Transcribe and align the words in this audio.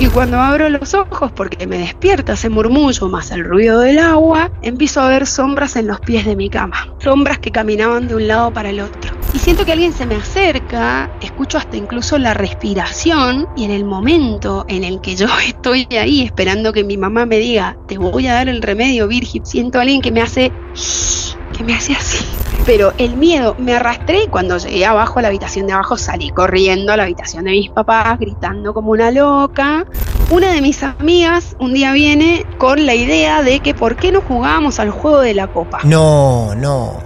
Y 0.00 0.06
cuando 0.06 0.40
abro 0.40 0.68
los 0.68 0.94
ojos, 0.94 1.32
porque 1.32 1.66
me 1.66 1.78
despierta 1.78 2.34
ese 2.34 2.48
murmullo 2.48 3.08
más 3.08 3.32
el 3.32 3.42
ruido 3.42 3.80
del 3.80 3.98
agua, 3.98 4.52
empiezo 4.62 5.00
a 5.00 5.08
ver 5.08 5.26
sombras 5.26 5.74
en 5.74 5.88
los 5.88 5.98
pies 5.98 6.24
de 6.24 6.36
mi 6.36 6.48
cama. 6.48 6.94
Sombras 7.02 7.40
que 7.40 7.50
caminaban 7.50 8.06
de 8.06 8.14
un 8.14 8.28
lado 8.28 8.52
para 8.52 8.70
el 8.70 8.78
otro. 8.78 9.12
Y 9.34 9.40
siento 9.40 9.64
que 9.64 9.72
alguien 9.72 9.92
se 9.92 10.06
me 10.06 10.14
acerca, 10.14 11.10
escucho 11.20 11.58
hasta 11.58 11.76
incluso 11.76 12.16
la 12.16 12.32
respiración 12.32 13.48
y 13.56 13.64
en 13.64 13.72
el 13.72 13.84
momento 13.84 14.64
en 14.68 14.84
el 14.84 15.00
que 15.00 15.16
yo 15.16 15.26
estoy 15.46 15.88
ahí 15.90 16.22
esperando 16.22 16.72
que 16.72 16.84
mi 16.84 16.96
mamá 16.96 17.26
me 17.26 17.38
diga, 17.38 17.76
te 17.88 17.98
voy 17.98 18.28
a 18.28 18.34
dar 18.34 18.48
el 18.48 18.62
remedio, 18.62 19.08
Virgil, 19.08 19.42
siento 19.44 19.78
a 19.78 19.82
alguien 19.82 20.00
que 20.00 20.12
me 20.12 20.22
hace... 20.22 20.52
que 21.58 21.64
me 21.64 21.74
hace 21.74 21.92
así 21.92 22.24
pero 22.68 22.92
el 22.98 23.16
miedo 23.16 23.56
me 23.58 23.72
arrastré 23.72 24.24
y 24.24 24.26
cuando 24.26 24.58
llegué 24.58 24.84
abajo 24.84 25.18
a 25.18 25.22
la 25.22 25.28
habitación 25.28 25.66
de 25.66 25.72
abajo 25.72 25.96
salí 25.96 26.28
corriendo 26.28 26.92
a 26.92 26.98
la 26.98 27.04
habitación 27.04 27.46
de 27.46 27.52
mis 27.52 27.70
papás 27.70 28.18
gritando 28.18 28.74
como 28.74 28.90
una 28.90 29.10
loca. 29.10 29.86
Una 30.30 30.52
de 30.52 30.60
mis 30.60 30.82
amigas 30.82 31.56
un 31.58 31.72
día 31.72 31.92
viene 31.92 32.44
con 32.58 32.84
la 32.84 32.94
idea 32.94 33.42
de 33.42 33.60
que 33.60 33.72
por 33.72 33.96
qué 33.96 34.12
no 34.12 34.20
jugábamos 34.20 34.80
al 34.80 34.90
juego 34.90 35.20
de 35.20 35.32
la 35.32 35.46
copa. 35.50 35.80
No, 35.84 36.54
no. 36.56 37.02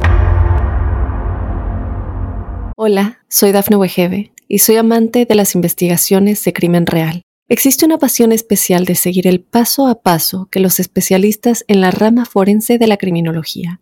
Hola, 2.76 3.20
soy 3.28 3.52
Dafne 3.52 3.76
Wegebe 3.76 4.32
y 4.48 4.58
soy 4.58 4.78
amante 4.78 5.26
de 5.26 5.34
las 5.36 5.54
investigaciones 5.54 6.42
de 6.42 6.52
crimen 6.52 6.86
real. 6.86 7.22
Existe 7.48 7.86
una 7.86 7.98
pasión 7.98 8.32
especial 8.32 8.84
de 8.84 8.96
seguir 8.96 9.28
el 9.28 9.40
paso 9.40 9.86
a 9.86 10.02
paso 10.02 10.48
que 10.50 10.58
los 10.58 10.80
especialistas 10.80 11.64
en 11.68 11.80
la 11.80 11.92
rama 11.92 12.24
forense 12.24 12.78
de 12.78 12.88
la 12.88 12.96
criminología 12.96 13.81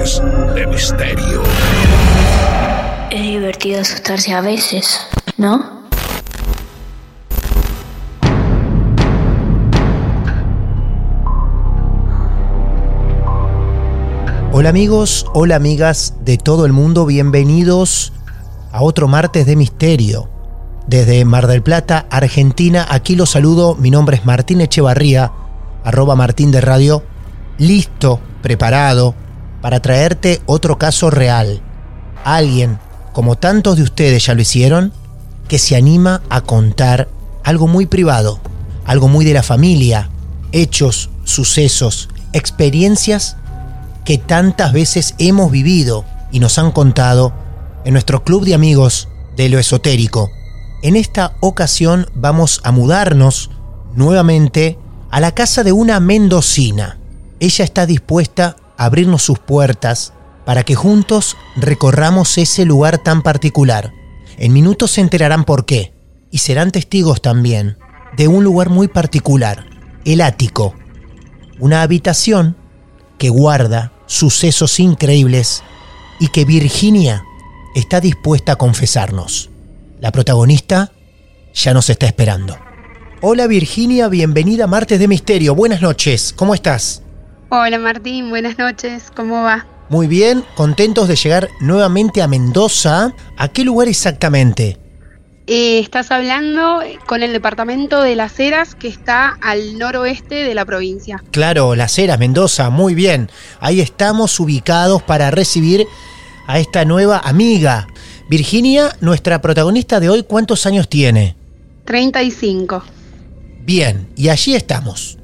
De 0.00 0.66
Misterio. 0.66 1.42
Es 3.10 3.20
divertido 3.20 3.82
asustarse 3.82 4.32
a 4.32 4.40
veces, 4.40 4.98
¿no? 5.36 5.82
Hola 14.52 14.70
amigos, 14.70 15.26
hola 15.34 15.56
amigas 15.56 16.14
de 16.22 16.38
todo 16.38 16.64
el 16.64 16.72
mundo, 16.72 17.04
bienvenidos 17.04 18.14
a 18.72 18.82
otro 18.82 19.06
martes 19.06 19.44
de 19.44 19.54
misterio. 19.54 20.30
Desde 20.86 21.26
Mar 21.26 21.46
del 21.46 21.62
Plata, 21.62 22.06
Argentina, 22.08 22.86
aquí 22.88 23.16
los 23.16 23.28
saludo, 23.28 23.74
mi 23.74 23.90
nombre 23.90 24.16
es 24.16 24.24
Martín 24.24 24.62
Echevarría, 24.62 25.30
arroba 25.84 26.16
Martín 26.16 26.50
de 26.50 26.62
Radio, 26.62 27.02
listo, 27.58 28.18
preparado 28.40 29.14
para 29.60 29.80
traerte 29.80 30.40
otro 30.46 30.78
caso 30.78 31.10
real. 31.10 31.60
Alguien, 32.24 32.78
como 33.12 33.36
tantos 33.36 33.76
de 33.76 33.82
ustedes 33.82 34.26
ya 34.26 34.34
lo 34.34 34.42
hicieron, 34.42 34.92
que 35.48 35.58
se 35.58 35.76
anima 35.76 36.22
a 36.30 36.42
contar 36.42 37.08
algo 37.42 37.66
muy 37.66 37.86
privado, 37.86 38.40
algo 38.84 39.08
muy 39.08 39.24
de 39.24 39.34
la 39.34 39.42
familia, 39.42 40.10
hechos, 40.52 41.10
sucesos, 41.24 42.08
experiencias 42.32 43.36
que 44.04 44.18
tantas 44.18 44.72
veces 44.72 45.14
hemos 45.18 45.50
vivido 45.50 46.04
y 46.32 46.40
nos 46.40 46.58
han 46.58 46.72
contado 46.72 47.32
en 47.84 47.92
nuestro 47.92 48.24
club 48.24 48.44
de 48.44 48.54
amigos 48.54 49.08
de 49.36 49.48
lo 49.48 49.58
esotérico. 49.58 50.30
En 50.82 50.96
esta 50.96 51.34
ocasión 51.40 52.06
vamos 52.14 52.60
a 52.64 52.72
mudarnos 52.72 53.50
nuevamente 53.94 54.78
a 55.10 55.20
la 55.20 55.32
casa 55.32 55.64
de 55.64 55.72
una 55.72 56.00
mendocina. 56.00 56.98
Ella 57.40 57.64
está 57.64 57.86
dispuesta 57.86 58.56
abrirnos 58.80 59.22
sus 59.22 59.38
puertas 59.38 60.14
para 60.46 60.64
que 60.64 60.74
juntos 60.74 61.36
recorramos 61.54 62.38
ese 62.38 62.64
lugar 62.64 62.96
tan 62.96 63.20
particular. 63.20 63.92
En 64.38 64.54
minutos 64.54 64.92
se 64.92 65.02
enterarán 65.02 65.44
por 65.44 65.66
qué 65.66 65.92
y 66.30 66.38
serán 66.38 66.70
testigos 66.70 67.20
también 67.20 67.76
de 68.16 68.26
un 68.26 68.42
lugar 68.42 68.70
muy 68.70 68.88
particular, 68.88 69.66
el 70.06 70.22
ático, 70.22 70.74
una 71.58 71.82
habitación 71.82 72.56
que 73.18 73.28
guarda 73.28 73.92
sucesos 74.06 74.80
increíbles 74.80 75.62
y 76.18 76.28
que 76.28 76.46
Virginia 76.46 77.22
está 77.74 78.00
dispuesta 78.00 78.52
a 78.52 78.56
confesarnos. 78.56 79.50
La 80.00 80.10
protagonista 80.10 80.90
ya 81.52 81.74
nos 81.74 81.90
está 81.90 82.06
esperando. 82.06 82.56
Hola 83.20 83.46
Virginia, 83.46 84.08
bienvenida 84.08 84.64
a 84.64 84.68
Martes 84.68 84.98
de 84.98 85.06
Misterio. 85.06 85.54
Buenas 85.54 85.82
noches, 85.82 86.32
¿cómo 86.34 86.54
estás? 86.54 87.02
Hola 87.52 87.80
Martín, 87.80 88.30
buenas 88.30 88.58
noches, 88.58 89.10
¿cómo 89.16 89.42
va? 89.42 89.66
Muy 89.88 90.06
bien, 90.06 90.44
contentos 90.54 91.08
de 91.08 91.16
llegar 91.16 91.48
nuevamente 91.58 92.22
a 92.22 92.28
Mendoza. 92.28 93.12
¿A 93.36 93.48
qué 93.48 93.64
lugar 93.64 93.88
exactamente? 93.88 94.78
Eh, 95.48 95.80
estás 95.80 96.12
hablando 96.12 96.80
con 97.06 97.24
el 97.24 97.32
departamento 97.32 98.02
de 98.02 98.14
Las 98.14 98.38
Heras 98.38 98.76
que 98.76 98.86
está 98.86 99.36
al 99.40 99.80
noroeste 99.80 100.44
de 100.44 100.54
la 100.54 100.64
provincia. 100.64 101.24
Claro, 101.32 101.74
Las 101.74 101.98
Heras, 101.98 102.20
Mendoza, 102.20 102.70
muy 102.70 102.94
bien. 102.94 103.28
Ahí 103.58 103.80
estamos 103.80 104.38
ubicados 104.38 105.02
para 105.02 105.32
recibir 105.32 105.88
a 106.46 106.60
esta 106.60 106.84
nueva 106.84 107.18
amiga. 107.18 107.88
Virginia, 108.28 108.96
nuestra 109.00 109.42
protagonista 109.42 109.98
de 109.98 110.08
hoy, 110.08 110.22
¿cuántos 110.22 110.66
años 110.66 110.88
tiene? 110.88 111.34
35. 111.84 112.84
Bien, 113.64 114.08
y 114.14 114.28
allí 114.28 114.54
estamos. 114.54 115.19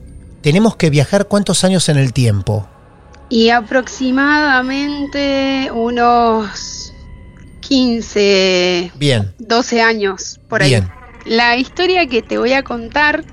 Tenemos 0.47 0.77
que 0.77 0.91
viajar 0.91 1.27
cuántos 1.27 1.65
años 1.65 1.89
en 1.89 1.97
el 1.97 2.13
tiempo. 2.13 2.69
Y 3.29 3.51
aproximadamente 3.51 5.69
unos 5.75 6.93
15, 7.63 8.93
Bien, 8.95 9.35
12 9.41 9.83
años 9.83 10.39
por 10.49 10.63
ahí. 10.63 10.69
Bien. 10.69 10.89
La 11.25 11.57
historia 11.57 12.07
que 12.07 12.23
te 12.23 12.39
voy 12.39 12.53
a 12.53 12.63
contar 12.63 13.25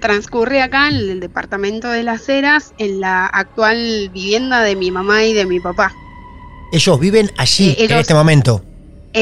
transcurre 0.00 0.62
acá 0.62 0.88
en 0.88 0.94
el 0.94 1.20
departamento 1.20 1.90
de 1.90 2.02
Las 2.02 2.26
Heras, 2.30 2.72
en 2.78 3.02
la 3.02 3.26
actual 3.26 4.08
vivienda 4.14 4.62
de 4.62 4.74
mi 4.74 4.90
mamá 4.90 5.24
y 5.24 5.34
de 5.34 5.44
mi 5.44 5.60
papá. 5.60 5.92
ellos 6.72 6.98
viven 6.98 7.30
allí 7.36 7.76
Eh, 7.78 7.84
en 7.84 7.92
este 7.92 8.14
momento. 8.14 8.64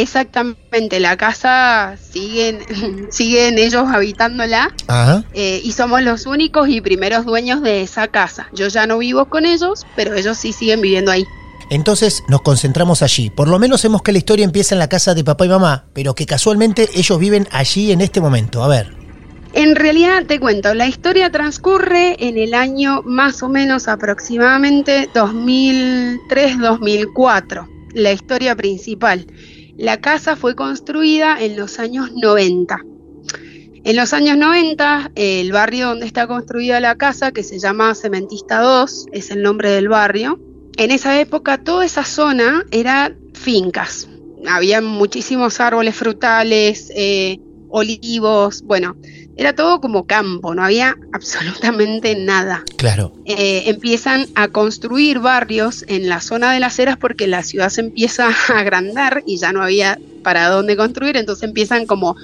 Exactamente, 0.00 1.00
la 1.00 1.16
casa 1.16 1.96
siguen, 2.12 2.60
siguen 3.10 3.58
ellos 3.58 3.88
habitándola 3.88 4.72
Ajá. 4.88 5.24
eh, 5.32 5.60
y 5.64 5.72
somos 5.72 6.02
los 6.02 6.26
únicos 6.26 6.68
y 6.68 6.80
primeros 6.80 7.24
dueños 7.24 7.62
de 7.62 7.82
esa 7.82 8.06
casa. 8.08 8.48
Yo 8.52 8.68
ya 8.68 8.86
no 8.86 8.98
vivo 8.98 9.24
con 9.26 9.46
ellos, 9.46 9.86
pero 9.96 10.14
ellos 10.14 10.36
sí 10.36 10.52
siguen 10.52 10.82
viviendo 10.82 11.10
ahí. 11.10 11.24
Entonces 11.70 12.22
nos 12.28 12.42
concentramos 12.42 13.02
allí. 13.02 13.30
Por 13.30 13.48
lo 13.48 13.58
menos 13.58 13.82
vemos 13.82 14.02
que 14.02 14.12
la 14.12 14.18
historia 14.18 14.44
empieza 14.44 14.74
en 14.74 14.80
la 14.80 14.88
casa 14.88 15.14
de 15.14 15.24
papá 15.24 15.46
y 15.46 15.48
mamá, 15.48 15.86
pero 15.94 16.14
que 16.14 16.26
casualmente 16.26 16.90
ellos 16.94 17.18
viven 17.18 17.48
allí 17.50 17.90
en 17.90 18.02
este 18.02 18.20
momento. 18.20 18.62
A 18.62 18.68
ver. 18.68 18.94
En 19.54 19.74
realidad 19.74 20.26
te 20.26 20.38
cuento, 20.38 20.74
la 20.74 20.86
historia 20.86 21.30
transcurre 21.30 22.16
en 22.28 22.36
el 22.36 22.52
año 22.52 23.00
más 23.06 23.42
o 23.42 23.48
menos 23.48 23.88
aproximadamente 23.88 25.08
2003-2004, 25.14 27.66
la 27.94 28.12
historia 28.12 28.54
principal. 28.54 29.26
La 29.76 30.00
casa 30.00 30.36
fue 30.36 30.54
construida 30.54 31.36
en 31.38 31.56
los 31.56 31.78
años 31.78 32.12
90. 32.12 32.80
En 33.84 33.94
los 33.94 34.12
años 34.14 34.36
90, 34.38 35.12
el 35.14 35.52
barrio 35.52 35.88
donde 35.88 36.06
está 36.06 36.26
construida 36.26 36.80
la 36.80 36.96
casa, 36.96 37.30
que 37.30 37.42
se 37.42 37.58
llama 37.58 37.94
Cementista 37.94 38.60
2, 38.60 39.06
es 39.12 39.30
el 39.30 39.42
nombre 39.42 39.70
del 39.70 39.88
barrio, 39.88 40.40
en 40.76 40.90
esa 40.90 41.20
época 41.20 41.58
toda 41.58 41.84
esa 41.84 42.04
zona 42.04 42.64
era 42.70 43.14
fincas. 43.34 44.08
Había 44.46 44.80
muchísimos 44.80 45.60
árboles 45.60 45.94
frutales, 45.94 46.90
eh, 46.96 47.38
olivos, 47.68 48.62
bueno, 48.62 48.96
era 49.36 49.54
todo 49.54 49.80
como 49.80 50.06
campo, 50.06 50.54
no 50.54 50.64
había 50.64 50.96
absolutamente 51.12 52.16
nada. 52.16 52.64
Claro. 52.76 53.12
Eh, 53.24 53.64
empiezan 53.66 54.26
a 54.34 54.48
construir 54.48 55.18
barrios 55.18 55.84
en 55.88 56.08
la 56.08 56.20
zona 56.20 56.52
de 56.52 56.60
las 56.60 56.78
eras 56.78 56.96
porque 56.96 57.26
la 57.26 57.42
ciudad 57.42 57.68
se 57.68 57.82
empieza 57.82 58.28
a 58.48 58.58
agrandar 58.58 59.22
y 59.26 59.36
ya 59.36 59.52
no 59.52 59.62
había 59.62 59.98
para 60.22 60.48
dónde 60.48 60.76
construir, 60.76 61.16
entonces 61.16 61.44
empiezan 61.44 61.86
como 61.86 62.16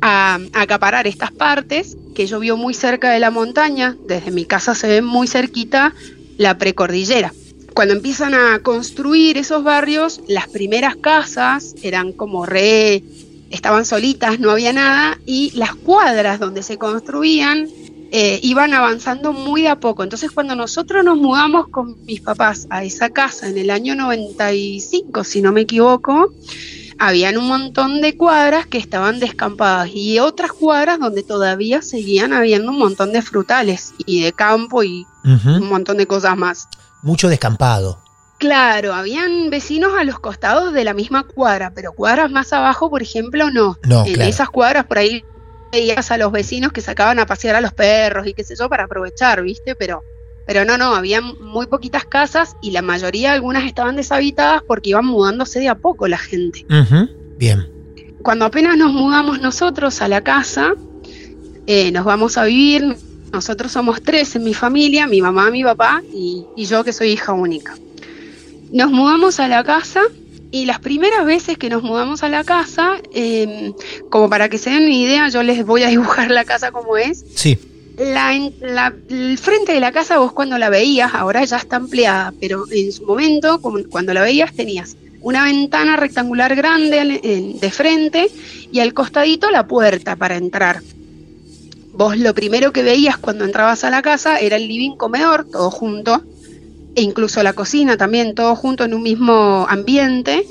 a, 0.00 0.38
a 0.52 0.62
acaparar 0.62 1.08
estas 1.08 1.32
partes 1.32 1.96
que 2.14 2.26
yo 2.26 2.38
vivo 2.38 2.56
muy 2.56 2.72
cerca 2.72 3.10
de 3.10 3.18
la 3.18 3.30
montaña, 3.30 3.96
desde 4.06 4.30
mi 4.30 4.44
casa 4.44 4.76
se 4.76 4.86
ve 4.86 5.02
muy 5.02 5.26
cerquita 5.26 5.92
la 6.36 6.56
precordillera. 6.56 7.32
Cuando 7.74 7.94
empiezan 7.94 8.34
a 8.34 8.60
construir 8.60 9.38
esos 9.38 9.62
barrios, 9.62 10.20
las 10.26 10.48
primeras 10.48 10.96
casas 10.96 11.74
eran 11.82 12.12
como 12.12 12.46
re 12.46 13.02
estaban 13.50 13.84
solitas, 13.84 14.38
no 14.40 14.50
había 14.50 14.72
nada, 14.72 15.18
y 15.26 15.50
las 15.56 15.74
cuadras 15.74 16.40
donde 16.40 16.62
se 16.62 16.76
construían 16.78 17.68
eh, 18.10 18.40
iban 18.42 18.72
avanzando 18.72 19.32
muy 19.34 19.62
de 19.62 19.68
a 19.68 19.80
poco. 19.80 20.02
Entonces 20.02 20.30
cuando 20.30 20.54
nosotros 20.54 21.04
nos 21.04 21.18
mudamos 21.18 21.68
con 21.68 22.02
mis 22.04 22.20
papás 22.22 22.66
a 22.70 22.82
esa 22.82 23.10
casa 23.10 23.48
en 23.48 23.58
el 23.58 23.70
año 23.70 23.94
95, 23.94 25.24
si 25.24 25.42
no 25.42 25.52
me 25.52 25.62
equivoco, 25.62 26.32
habían 26.98 27.36
un 27.36 27.48
montón 27.48 28.00
de 28.00 28.16
cuadras 28.16 28.66
que 28.66 28.78
estaban 28.78 29.20
descampadas 29.20 29.90
y 29.92 30.18
otras 30.20 30.52
cuadras 30.52 30.98
donde 30.98 31.22
todavía 31.22 31.82
seguían 31.82 32.32
habiendo 32.32 32.70
un 32.70 32.78
montón 32.78 33.12
de 33.12 33.20
frutales 33.20 33.92
y 34.06 34.22
de 34.22 34.32
campo 34.32 34.82
y 34.82 35.06
un 35.24 35.68
montón 35.68 35.98
de 35.98 36.06
cosas 36.06 36.36
más. 36.36 36.66
Mucho 37.02 37.28
descampado. 37.28 38.00
Claro, 38.38 38.94
habían 38.94 39.50
vecinos 39.50 39.92
a 39.98 40.04
los 40.04 40.20
costados 40.20 40.72
de 40.72 40.84
la 40.84 40.94
misma 40.94 41.24
cuadra, 41.24 41.72
pero 41.74 41.92
cuadras 41.92 42.30
más 42.30 42.52
abajo, 42.52 42.88
por 42.88 43.02
ejemplo, 43.02 43.50
no. 43.50 43.78
No, 43.82 44.06
en 44.06 44.14
claro. 44.14 44.30
esas 44.30 44.48
cuadras 44.48 44.86
por 44.86 44.98
ahí 44.98 45.24
veías 45.72 46.10
a 46.12 46.18
los 46.18 46.30
vecinos 46.30 46.72
que 46.72 46.80
sacaban 46.80 47.18
a 47.18 47.26
pasear 47.26 47.56
a 47.56 47.60
los 47.60 47.72
perros 47.72 48.28
y 48.28 48.34
qué 48.34 48.44
sé 48.44 48.54
yo 48.56 48.68
para 48.68 48.84
aprovechar, 48.84 49.42
¿viste? 49.42 49.74
Pero, 49.74 50.04
pero 50.46 50.64
no, 50.64 50.78
no, 50.78 50.94
había 50.94 51.20
muy 51.20 51.66
poquitas 51.66 52.04
casas 52.04 52.56
y 52.62 52.70
la 52.70 52.80
mayoría, 52.80 53.32
algunas 53.32 53.64
estaban 53.64 53.96
deshabitadas 53.96 54.62
porque 54.62 54.90
iban 54.90 55.06
mudándose 55.06 55.58
de 55.58 55.68
a 55.68 55.74
poco 55.74 56.06
la 56.06 56.18
gente. 56.18 56.64
Bien. 57.36 57.68
Cuando 58.22 58.44
apenas 58.44 58.76
nos 58.76 58.92
mudamos 58.92 59.40
nosotros 59.40 60.00
a 60.00 60.06
la 60.06 60.22
casa, 60.22 60.74
eh, 61.66 61.90
nos 61.90 62.04
vamos 62.04 62.38
a 62.38 62.44
vivir, 62.44 62.96
nosotros 63.32 63.72
somos 63.72 64.00
tres 64.00 64.36
en 64.36 64.44
mi 64.44 64.54
familia, 64.54 65.08
mi 65.08 65.20
mamá, 65.20 65.50
mi 65.50 65.64
papá 65.64 66.02
y, 66.12 66.46
y 66.56 66.66
yo 66.66 66.84
que 66.84 66.92
soy 66.92 67.10
hija 67.10 67.32
única. 67.32 67.74
Nos 68.72 68.90
mudamos 68.90 69.40
a 69.40 69.48
la 69.48 69.64
casa 69.64 70.02
y 70.50 70.64
las 70.66 70.78
primeras 70.80 71.24
veces 71.26 71.58
que 71.58 71.68
nos 71.70 71.82
mudamos 71.82 72.22
a 72.22 72.28
la 72.28 72.44
casa, 72.44 72.96
eh, 73.14 73.72
como 74.10 74.28
para 74.30 74.48
que 74.48 74.58
se 74.58 74.70
den 74.70 74.84
una 74.84 74.94
idea, 74.94 75.28
yo 75.28 75.42
les 75.42 75.64
voy 75.64 75.82
a 75.82 75.88
dibujar 75.90 76.30
la 76.30 76.44
casa 76.44 76.70
como 76.70 76.96
es. 76.96 77.24
Sí. 77.34 77.58
La, 77.98 78.32
la- 78.60 78.94
el 79.10 79.36
frente 79.38 79.72
de 79.72 79.80
la 79.80 79.90
casa 79.92 80.18
vos 80.18 80.32
cuando 80.32 80.56
la 80.58 80.70
veías, 80.70 81.14
ahora 81.14 81.44
ya 81.44 81.56
está 81.56 81.76
ampliada, 81.76 82.32
pero 82.40 82.64
en 82.70 82.92
su 82.92 83.04
momento, 83.04 83.60
cuando 83.90 84.14
la 84.14 84.22
veías, 84.22 84.54
tenías 84.54 84.96
una 85.20 85.44
ventana 85.44 85.96
rectangular 85.96 86.54
grande 86.54 87.56
de 87.60 87.70
frente 87.72 88.30
y 88.70 88.78
al 88.78 88.94
costadito 88.94 89.50
la 89.50 89.66
puerta 89.66 90.14
para 90.14 90.36
entrar. 90.36 90.80
Vos 91.92 92.16
lo 92.16 92.32
primero 92.34 92.72
que 92.72 92.84
veías 92.84 93.18
cuando 93.18 93.44
entrabas 93.44 93.82
a 93.82 93.90
la 93.90 94.00
casa 94.02 94.38
era 94.38 94.54
el 94.54 94.68
living 94.68 94.96
comedor, 94.96 95.44
todo 95.50 95.72
junto, 95.72 96.22
e 96.98 97.02
incluso 97.02 97.44
la 97.44 97.52
cocina 97.52 97.96
también, 97.96 98.34
todo 98.34 98.56
junto 98.56 98.84
en 98.84 98.92
un 98.92 99.04
mismo 99.04 99.66
ambiente. 99.68 100.44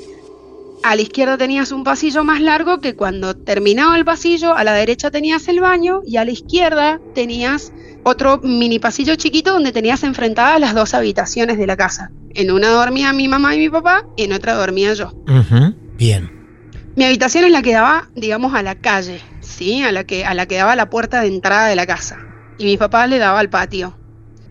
A 0.82 0.96
la 0.96 1.02
izquierda 1.02 1.36
tenías 1.36 1.72
un 1.72 1.84
pasillo 1.84 2.24
más 2.24 2.40
largo 2.40 2.80
que 2.80 2.96
cuando 2.96 3.36
terminaba 3.36 3.98
el 3.98 4.06
pasillo, 4.06 4.56
a 4.56 4.64
la 4.64 4.72
derecha 4.72 5.10
tenías 5.10 5.46
el 5.48 5.60
baño 5.60 6.00
y 6.06 6.16
a 6.16 6.24
la 6.24 6.30
izquierda 6.30 7.00
tenías 7.14 7.70
otro 8.02 8.40
mini 8.42 8.78
pasillo 8.78 9.14
chiquito 9.16 9.52
donde 9.52 9.72
tenías 9.72 10.02
enfrentadas 10.04 10.58
las 10.58 10.74
dos 10.74 10.94
habitaciones 10.94 11.58
de 11.58 11.66
la 11.66 11.76
casa. 11.76 12.12
En 12.30 12.50
una 12.50 12.70
dormía 12.70 13.12
mi 13.12 13.28
mamá 13.28 13.54
y 13.54 13.58
mi 13.58 13.68
papá 13.68 14.06
y 14.16 14.22
en 14.22 14.32
otra 14.32 14.54
dormía 14.54 14.94
yo. 14.94 15.12
Bien. 15.98 16.30
Mi 16.96 17.04
habitación 17.04 17.44
es 17.44 17.52
la 17.52 17.60
que 17.60 17.74
daba, 17.74 18.08
digamos, 18.16 18.54
a 18.54 18.62
la 18.62 18.74
calle, 18.74 19.20
¿sí? 19.42 19.82
A 19.82 19.92
la 19.92 20.04
que, 20.04 20.24
a 20.24 20.32
la 20.32 20.46
que 20.46 20.56
daba 20.56 20.76
la 20.76 20.88
puerta 20.88 21.20
de 21.20 21.28
entrada 21.28 21.66
de 21.66 21.76
la 21.76 21.86
casa. 21.86 22.16
Y 22.56 22.64
mi 22.64 22.78
papá 22.78 23.06
le 23.06 23.18
daba 23.18 23.38
al 23.38 23.50
patio. 23.50 23.97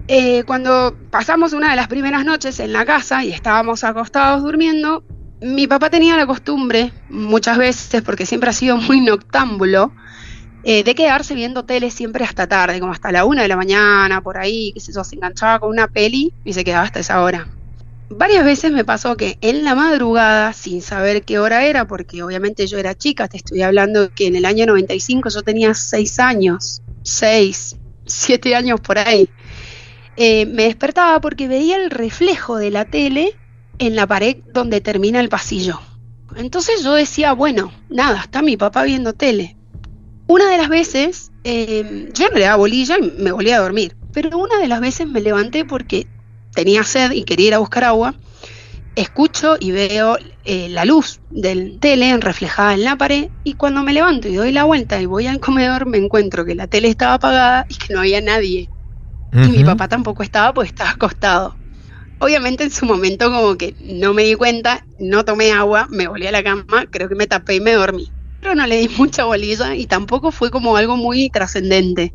Eh, 0.09 0.43
cuando 0.45 0.95
pasamos 1.11 1.51
una 1.51 1.71
de 1.71 1.75
las 1.75 1.89
primeras 1.89 2.23
noches 2.23 2.61
en 2.61 2.71
la 2.71 2.85
casa 2.85 3.25
y 3.25 3.31
estábamos 3.31 3.83
acostados 3.83 4.41
durmiendo, 4.41 5.03
mi 5.41 5.67
papá 5.67 5.89
tenía 5.89 6.15
la 6.15 6.25
costumbre, 6.25 6.93
muchas 7.09 7.57
veces, 7.57 8.01
porque 8.03 8.25
siempre 8.25 8.49
ha 8.49 8.53
sido 8.53 8.77
muy 8.77 9.01
noctámbulo, 9.01 9.91
eh, 10.63 10.83
de 10.85 10.95
quedarse 10.95 11.35
viendo 11.35 11.65
tele 11.65 11.91
siempre 11.91 12.23
hasta 12.23 12.47
tarde, 12.47 12.79
como 12.79 12.93
hasta 12.93 13.11
la 13.11 13.25
una 13.25 13.41
de 13.41 13.49
la 13.49 13.57
mañana, 13.57 14.21
por 14.21 14.37
ahí, 14.37 14.71
qué 14.73 14.79
sé 14.79 14.93
yo, 14.93 15.03
se 15.03 15.15
enganchaba 15.15 15.59
con 15.59 15.69
una 15.69 15.87
peli 15.87 16.33
y 16.45 16.53
se 16.53 16.63
quedaba 16.63 16.85
hasta 16.85 17.01
esa 17.01 17.21
hora. 17.21 17.47
Varias 18.09 18.45
veces 18.45 18.71
me 18.71 18.85
pasó 18.85 19.17
que 19.17 19.37
en 19.41 19.65
la 19.65 19.75
madrugada, 19.75 20.53
sin 20.53 20.81
saber 20.81 21.23
qué 21.23 21.39
hora 21.39 21.65
era, 21.65 21.85
porque 21.85 22.23
obviamente 22.23 22.65
yo 22.65 22.77
era 22.77 22.95
chica, 22.95 23.27
te 23.27 23.35
estoy 23.35 23.61
hablando 23.61 24.09
que 24.15 24.27
en 24.27 24.37
el 24.37 24.45
año 24.45 24.65
95 24.65 25.27
yo 25.29 25.41
tenía 25.43 25.73
6 25.73 26.19
años, 26.21 26.81
6, 27.03 27.75
7 28.05 28.55
años 28.55 28.79
por 28.79 28.97
ahí, 28.97 29.29
eh, 30.17 30.45
me 30.47 30.63
despertaba 30.63 31.21
porque 31.21 31.47
veía 31.47 31.77
el 31.77 31.91
reflejo 31.91 32.57
de 32.57 32.71
la 32.71 32.85
tele 32.85 33.35
en 33.79 33.95
la 33.95 34.07
pared 34.07 34.37
donde 34.53 34.81
termina 34.81 35.19
el 35.19 35.29
pasillo. 35.29 35.79
Entonces 36.35 36.83
yo 36.83 36.93
decía, 36.93 37.33
bueno, 37.33 37.71
nada, 37.89 38.21
está 38.21 38.41
mi 38.41 38.57
papá 38.57 38.83
viendo 38.83 39.13
tele. 39.13 39.55
Una 40.27 40.49
de 40.49 40.57
las 40.57 40.69
veces, 40.69 41.31
eh, 41.43 42.09
yo 42.13 42.27
le 42.29 42.41
daba 42.41 42.57
bolilla 42.57 42.97
y 42.97 43.21
me 43.21 43.31
volví 43.31 43.51
a 43.51 43.59
dormir, 43.59 43.95
pero 44.11 44.37
una 44.37 44.57
de 44.59 44.67
las 44.67 44.81
veces 44.81 45.07
me 45.07 45.21
levanté 45.21 45.63
porque 45.63 46.07
tenía 46.53 46.83
sed 46.83 47.11
y 47.11 47.23
quería 47.23 47.47
ir 47.47 47.53
a 47.53 47.59
buscar 47.59 47.83
agua, 47.83 48.15
escucho 48.95 49.55
y 49.59 49.71
veo 49.71 50.17
eh, 50.43 50.67
la 50.69 50.83
luz 50.83 51.21
del 51.29 51.79
tele 51.79 52.17
reflejada 52.17 52.73
en 52.73 52.83
la 52.83 52.97
pared 52.97 53.29
y 53.43 53.53
cuando 53.53 53.83
me 53.83 53.93
levanto 53.93 54.27
y 54.27 54.35
doy 54.35 54.51
la 54.51 54.63
vuelta 54.63 54.99
y 54.99 55.05
voy 55.05 55.27
al 55.27 55.39
comedor 55.39 55.85
me 55.85 55.99
encuentro 55.99 56.43
que 56.45 56.55
la 56.55 56.65
tele 56.65 56.87
estaba 56.87 57.13
apagada 57.13 57.67
y 57.69 57.75
que 57.75 57.93
no 57.93 57.99
había 57.99 58.21
nadie. 58.21 58.69
Y 59.33 59.49
mi 59.49 59.63
papá 59.63 59.87
tampoco 59.87 60.23
estaba, 60.23 60.53
pues 60.53 60.69
estaba 60.69 60.91
acostado. 60.91 61.55
Obviamente 62.19 62.63
en 62.63 62.71
su 62.71 62.85
momento 62.85 63.31
como 63.31 63.57
que 63.57 63.75
no 63.79 64.13
me 64.13 64.23
di 64.23 64.35
cuenta, 64.35 64.85
no 64.99 65.23
tomé 65.23 65.51
agua, 65.51 65.87
me 65.89 66.07
volví 66.07 66.25
a 66.25 66.31
la 66.31 66.43
cama, 66.43 66.85
creo 66.89 67.07
que 67.07 67.15
me 67.15 67.27
tapé 67.27 67.55
y 67.55 67.61
me 67.61 67.73
dormí. 67.73 68.11
Pero 68.41 68.55
no 68.55 68.65
le 68.65 68.77
di 68.77 68.89
mucha 68.97 69.25
bolilla 69.25 69.75
y 69.75 69.85
tampoco 69.85 70.31
fue 70.31 70.49
como 70.49 70.77
algo 70.77 70.97
muy 70.97 71.29
trascendente. 71.29 72.13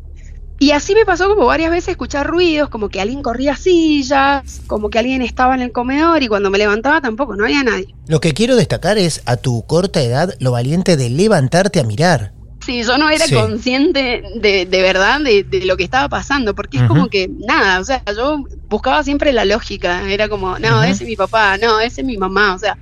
Y 0.59 0.71
así 0.71 0.93
me 0.93 1.05
pasó 1.05 1.27
como 1.27 1.45
varias 1.45 1.71
veces 1.71 1.89
escuchar 1.89 2.27
ruidos, 2.27 2.69
como 2.69 2.89
que 2.89 3.01
alguien 3.01 3.21
corría 3.21 3.55
sillas, 3.55 4.61
como 4.67 4.89
que 4.89 4.99
alguien 4.99 5.21
estaba 5.21 5.55
en 5.55 5.61
el 5.61 5.71
comedor 5.71 6.23
y 6.23 6.27
cuando 6.27 6.49
me 6.49 6.57
levantaba 6.57 7.01
tampoco, 7.01 7.35
no 7.35 7.43
había 7.43 7.63
nadie. 7.63 7.93
Lo 8.07 8.21
que 8.21 8.33
quiero 8.33 8.55
destacar 8.55 8.97
es 8.97 9.21
a 9.25 9.35
tu 9.37 9.65
corta 9.65 10.01
edad 10.01 10.35
lo 10.39 10.51
valiente 10.51 10.95
de 10.95 11.09
levantarte 11.09 11.79
a 11.79 11.83
mirar. 11.83 12.33
Sí, 12.65 12.83
yo 12.83 12.97
no 12.97 13.09
era 13.09 13.25
Sí. 13.25 13.33
consciente 13.35 14.23
de, 14.35 14.65
de 14.65 14.81
verdad 14.81 15.19
de, 15.19 15.43
de 15.43 15.65
lo 15.65 15.75
que 15.75 15.83
estaba 15.83 16.07
pasando, 16.07 16.55
porque 16.55 16.77
es 16.77 16.83
como 16.83 17.09
que 17.09 17.27
nada, 17.29 17.79
o 17.79 17.83
sea, 17.83 18.01
yo 18.15 18.37
buscaba 18.69 19.03
siempre 19.03 19.33
la 19.33 19.43
lógica, 19.43 20.09
era 20.09 20.29
como, 20.29 20.57
no, 20.59 20.81
ese 20.83 21.03
es 21.03 21.09
mi 21.09 21.15
papá, 21.17 21.57
no, 21.57 21.79
ese 21.81 22.01
es 22.01 22.07
mi 22.07 22.17
mamá, 22.17 22.55
o 22.55 22.59
sea. 22.59 22.79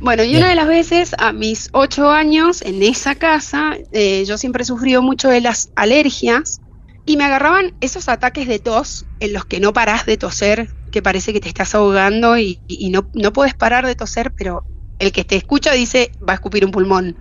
Bueno, 0.00 0.24
y 0.24 0.28
Bien. 0.28 0.38
una 0.38 0.50
de 0.50 0.56
las 0.56 0.68
veces, 0.68 1.14
a 1.18 1.32
mis 1.32 1.68
ocho 1.72 2.10
años, 2.10 2.62
en 2.62 2.82
esa 2.82 3.14
casa, 3.16 3.76
eh, 3.92 4.24
yo 4.26 4.38
siempre 4.38 4.62
he 4.62 4.66
sufrido 4.66 5.02
mucho 5.02 5.28
de 5.28 5.40
las 5.40 5.70
alergias 5.76 6.62
y 7.06 7.16
me 7.16 7.24
agarraban 7.24 7.74
esos 7.80 8.08
ataques 8.08 8.48
de 8.48 8.58
tos 8.58 9.06
en 9.20 9.32
los 9.32 9.44
que 9.46 9.60
no 9.60 9.72
parás 9.72 10.06
de 10.06 10.16
toser, 10.18 10.70
que 10.90 11.02
parece 11.02 11.32
que 11.32 11.40
te 11.40 11.48
estás 11.48 11.74
ahogando 11.74 12.38
y, 12.38 12.62
y- 12.66 12.86
y 12.86 12.90
no, 12.90 13.08
no 13.14 13.32
puedes 13.32 13.54
parar 13.54 13.86
de 13.86 13.94
toser, 13.96 14.32
pero 14.36 14.66
el 14.98 15.12
que 15.12 15.24
te 15.24 15.36
escucha 15.36 15.72
dice 15.72 16.10
va 16.26 16.32
a 16.32 16.36
escupir 16.36 16.64
un 16.64 16.70
pulmón. 16.70 17.16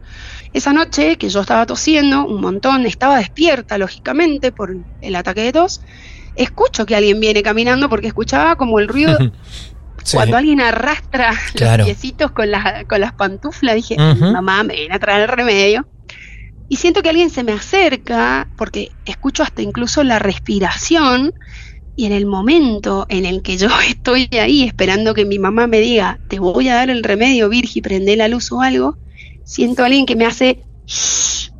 Esa 0.54 0.74
noche 0.74 1.18
que 1.18 1.30
yo 1.30 1.42
estaba 1.42 1.66
tosiendo 1.66 2.26
un 2.26 2.40
montón, 2.42 2.86
estaba 2.86 3.18
despierta 3.18 3.78
lógicamente 3.78 4.52
por 4.52 4.76
el 5.02 5.16
ataque 5.16 5.42
de 5.42 5.52
tos, 5.54 5.82
escucho 6.36 6.86
que 6.86 6.96
alguien 6.96 7.20
viene 7.20 7.42
caminando 7.44 7.90
porque 7.90 8.08
escuchaba 8.08 8.56
como 8.56 8.80
el 8.80 8.88
ruido 8.88 9.18
Sí. 10.04 10.18
cuando 10.18 10.36
alguien 10.38 10.60
arrastra 10.60 11.34
Claro. 11.54 11.84
los 11.84 11.86
piecitos 11.88 12.32
con, 12.32 12.52
las 12.52 12.84
con 12.86 13.00
las 13.00 13.14
pantuflas. 13.14 13.76
Dije, 13.76 13.96
Ujú. 13.96 14.32
mamá, 14.32 14.64
me 14.64 14.76
viene 14.76 14.96
a 14.96 15.00
traer 15.00 15.22
el 15.22 15.28
remedio. 15.30 15.88
Y 16.68 16.76
siento 16.78 17.02
que 17.02 17.10
alguien 17.10 17.30
se 17.30 17.44
me 17.44 17.54
acerca 17.54 18.50
porque 18.58 18.92
escucho 19.06 19.44
hasta 19.44 19.62
incluso 19.62 20.04
la 20.04 20.20
respiración. 20.20 21.34
Y 21.96 22.06
en 22.06 22.12
el 22.12 22.26
momento 22.26 23.06
en 23.10 23.26
el 23.26 23.42
que 23.42 23.58
yo 23.58 23.68
estoy 23.88 24.28
ahí 24.32 24.64
esperando 24.64 25.14
que 25.14 25.26
mi 25.26 25.40
mamá 25.40 25.68
me 25.68 25.80
diga, 25.80 26.20
te 26.28 26.40
voy 26.40 26.70
a 26.70 26.76
dar 26.76 26.90
el 26.90 27.04
remedio, 27.04 27.50
Virgi, 27.50 27.82
prende 27.82 28.16
la 28.16 28.28
luz 28.28 28.52
o 28.52 28.62
algo, 28.62 28.98
siento 29.44 29.84
a 29.84 29.86
alguien 29.88 30.06
que 30.06 30.16
me 30.16 30.26
hace, 30.26 30.64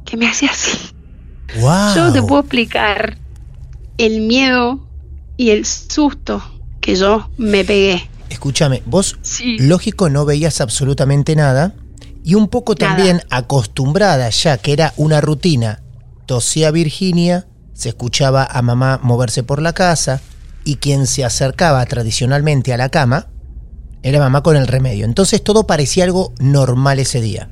que 0.06 0.18
me 0.18 0.28
hace 0.28 0.48
así. 0.48 0.78
Wow. 1.60 1.96
Yo 1.96 2.14
te 2.14 2.22
puedo 2.24 2.42
explicar 2.42 3.18
el 3.98 4.22
miedo 4.22 4.88
y 5.38 5.52
el 5.52 5.66
susto 5.66 6.44
que 6.82 6.96
yo 6.96 7.30
me 7.38 7.64
pegué. 7.64 8.10
Escúchame, 8.30 8.82
vos 8.88 9.18
Sí. 9.22 9.58
lógico 9.60 10.10
no 10.10 10.26
veías 10.26 10.60
absolutamente 10.62 11.36
nada 11.36 11.76
y 12.24 12.34
un 12.34 12.48
poco 12.48 12.74
Nada. 12.74 12.96
también 12.96 13.22
acostumbrada 13.30 14.30
ya 14.32 14.58
que 14.58 14.74
era 14.74 14.94
una 14.98 15.22
rutina. 15.22 15.82
Tosía 16.26 16.72
Virginia, 16.72 17.46
se 17.74 17.90
escuchaba 17.90 18.46
a 18.50 18.62
mamá 18.62 19.00
moverse 19.02 19.44
por 19.44 19.62
la 19.62 19.74
casa 19.74 20.22
y 20.64 20.76
quien 20.78 21.08
se 21.08 21.26
acercaba 21.26 21.86
tradicionalmente 21.86 22.74
a 22.74 22.78
la 22.78 22.90
cama 22.90 23.28
era 24.02 24.20
mamá 24.20 24.44
con 24.44 24.56
el 24.56 24.68
remedio. 24.68 25.06
Entonces 25.06 25.44
todo 25.44 25.66
parecía 25.66 26.04
algo 26.04 26.34
normal 26.40 27.00
ese 27.00 27.22
día. 27.22 27.50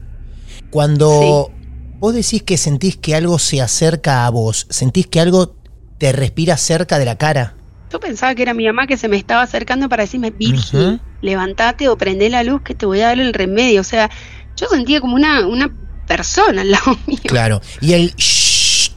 Cuando 0.69 1.51
vos 1.99 2.13
decís 2.13 2.43
que 2.43 2.57
sentís 2.57 2.97
que 2.97 3.15
algo 3.15 3.39
se 3.39 3.61
acerca 3.61 4.25
a 4.25 4.29
vos, 4.29 4.67
sentís 4.69 5.07
que 5.07 5.19
algo 5.19 5.55
te 5.97 6.11
respira 6.11 6.57
cerca 6.57 6.97
de 6.99 7.05
la 7.05 7.17
cara. 7.17 7.55
Yo 7.91 7.99
pensaba 7.99 8.33
que 8.35 8.41
era 8.41 8.53
mi 8.53 8.65
mamá 8.65 8.87
que 8.87 8.97
se 8.97 9.07
me 9.09 9.17
estaba 9.17 9.41
acercando 9.41 9.89
para 9.89 10.03
decirme, 10.03 10.31
Virgi, 10.31 10.77
Ujú. 10.77 10.99
levantate 11.21 11.89
o 11.89 11.97
prende 11.97 12.29
la 12.29 12.43
luz 12.43 12.61
que 12.61 12.73
te 12.73 12.85
voy 12.85 13.01
a 13.01 13.07
dar 13.07 13.19
el 13.19 13.33
remedio. 13.33 13.81
O 13.81 13.83
sea, 13.83 14.09
yo 14.55 14.67
sentía 14.67 15.01
como 15.01 15.15
una, 15.15 15.45
una 15.45 15.75
persona 16.07 16.61
al 16.61 16.71
lado 16.71 16.97
mío. 17.07 17.19
Claro. 17.25 17.61
Y 17.81 17.93
el 17.93 18.15
shh, 18.15 18.91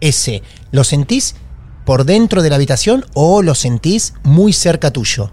ese, 0.00 0.42
¿lo 0.74 0.82
sentís 0.82 1.36
por 1.86 2.04
dentro 2.04 2.42
de 2.42 2.50
la 2.50 2.56
habitación 2.56 3.04
o 3.14 3.42
lo 3.42 3.54
sentís 3.54 4.14
muy 4.24 4.52
cerca 4.52 4.90
tuyo? 4.90 5.30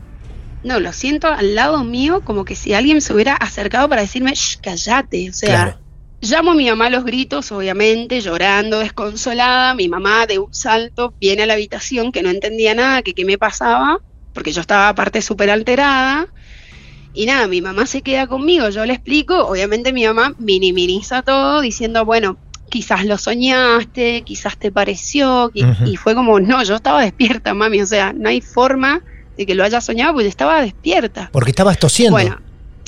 No, 0.64 0.80
lo 0.80 0.94
siento 0.94 1.28
al 1.30 1.56
lado 1.56 1.84
mío 1.84 2.22
como 2.24 2.46
que 2.46 2.56
si 2.56 2.76
alguien 2.76 3.02
se 3.02 3.12
hubiera 3.12 3.34
acercado 3.34 3.90
para 3.90 4.04
decirme, 4.04 4.34
Shh, 4.36 4.58
callate. 4.62 5.32
O 5.32 5.34
sea, 5.34 5.48
Claro. 5.50 5.80
llamo 6.22 6.52
a 6.52 6.54
mi 6.54 6.70
mamá 6.70 6.86
a 6.86 6.90
los 6.92 7.04
gritos, 7.04 7.52
obviamente, 7.52 8.22
llorando, 8.22 8.78
desconsolada. 8.78 9.74
Mi 9.74 9.88
mamá 9.90 10.28
de 10.28 10.38
un 10.38 10.54
salto 10.54 11.16
viene 11.20 11.42
a 11.42 11.46
la 11.48 11.54
habitación 11.54 12.12
que 12.12 12.22
no 12.22 12.30
entendía 12.30 12.76
nada, 12.76 13.02
que 13.02 13.16
qué 13.16 13.26
me 13.26 13.40
pasaba, 13.40 13.98
porque 14.34 14.52
yo 14.52 14.62
estaba 14.62 14.90
aparte 14.90 15.24
súper 15.24 15.50
alterada. 15.50 16.28
Y 17.16 17.26
nada, 17.26 17.48
mi 17.48 17.62
mamá 17.62 17.88
se 17.88 18.04
queda 18.04 18.28
conmigo, 18.28 18.70
yo 18.70 18.86
le 18.86 18.94
explico, 18.94 19.48
obviamente 19.48 19.92
mi 19.92 20.06
mamá 20.06 20.36
minimiza 20.38 21.24
todo 21.24 21.62
diciendo, 21.62 22.06
bueno, 22.06 22.38
quizás 22.72 23.06
lo 23.06 23.18
soñaste, 23.18 24.22
quizás 24.24 24.58
te 24.58 24.72
pareció, 24.72 25.52
y, 25.54 25.98
fue 25.98 26.16
como, 26.16 26.40
no, 26.40 26.64
yo 26.64 26.76
estaba 26.78 27.02
despierta, 27.04 27.54
mami, 27.54 27.82
o 27.82 27.86
sea, 27.86 28.14
no 28.14 28.30
hay 28.30 28.40
forma 28.40 29.02
de 29.38 29.46
que 29.46 29.54
lo 29.56 29.64
haya 29.64 29.82
soñado 29.82 30.14
porque 30.14 30.30
estaba 30.30 30.62
despierta. 30.62 31.30
Porque 31.34 31.52
estabas 31.52 31.78
tosiendo. 31.78 32.14
Bueno, 32.14 32.40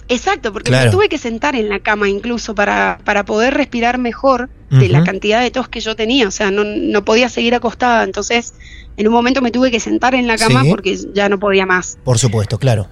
exacto, 0.07 0.53
porque 0.53 0.69
Claro. 0.71 0.85
me 0.85 0.91
tuve 0.91 1.09
que 1.09 1.17
sentar 1.17 1.55
en 1.55 1.67
la 1.67 1.79
cama 1.79 2.07
incluso 2.07 2.55
para, 2.55 2.99
para 3.03 3.25
poder 3.25 3.53
respirar 3.55 3.97
mejor 3.97 4.49
de 4.69 4.89
la 4.89 5.03
cantidad 5.03 5.39
de 5.41 5.51
tos 5.51 5.67
que 5.67 5.81
yo 5.81 5.95
tenía, 5.95 6.27
o 6.27 6.31
sea, 6.31 6.49
no, 6.49 6.63
no 6.63 7.05
podía 7.05 7.29
seguir 7.29 7.53
acostada, 7.53 8.03
entonces 8.03 8.55
en 8.97 9.07
un 9.07 9.13
momento 9.13 9.39
me 9.41 9.51
tuve 9.51 9.69
que 9.69 9.79
sentar 9.79 10.15
en 10.15 10.25
la 10.25 10.37
cama 10.37 10.63
Sí. 10.63 10.69
porque 10.69 10.97
ya 11.13 11.29
no 11.29 11.37
podía 11.39 11.67
más. 11.67 11.99
Por 12.03 12.17
supuesto, 12.17 12.57
claro. 12.57 12.87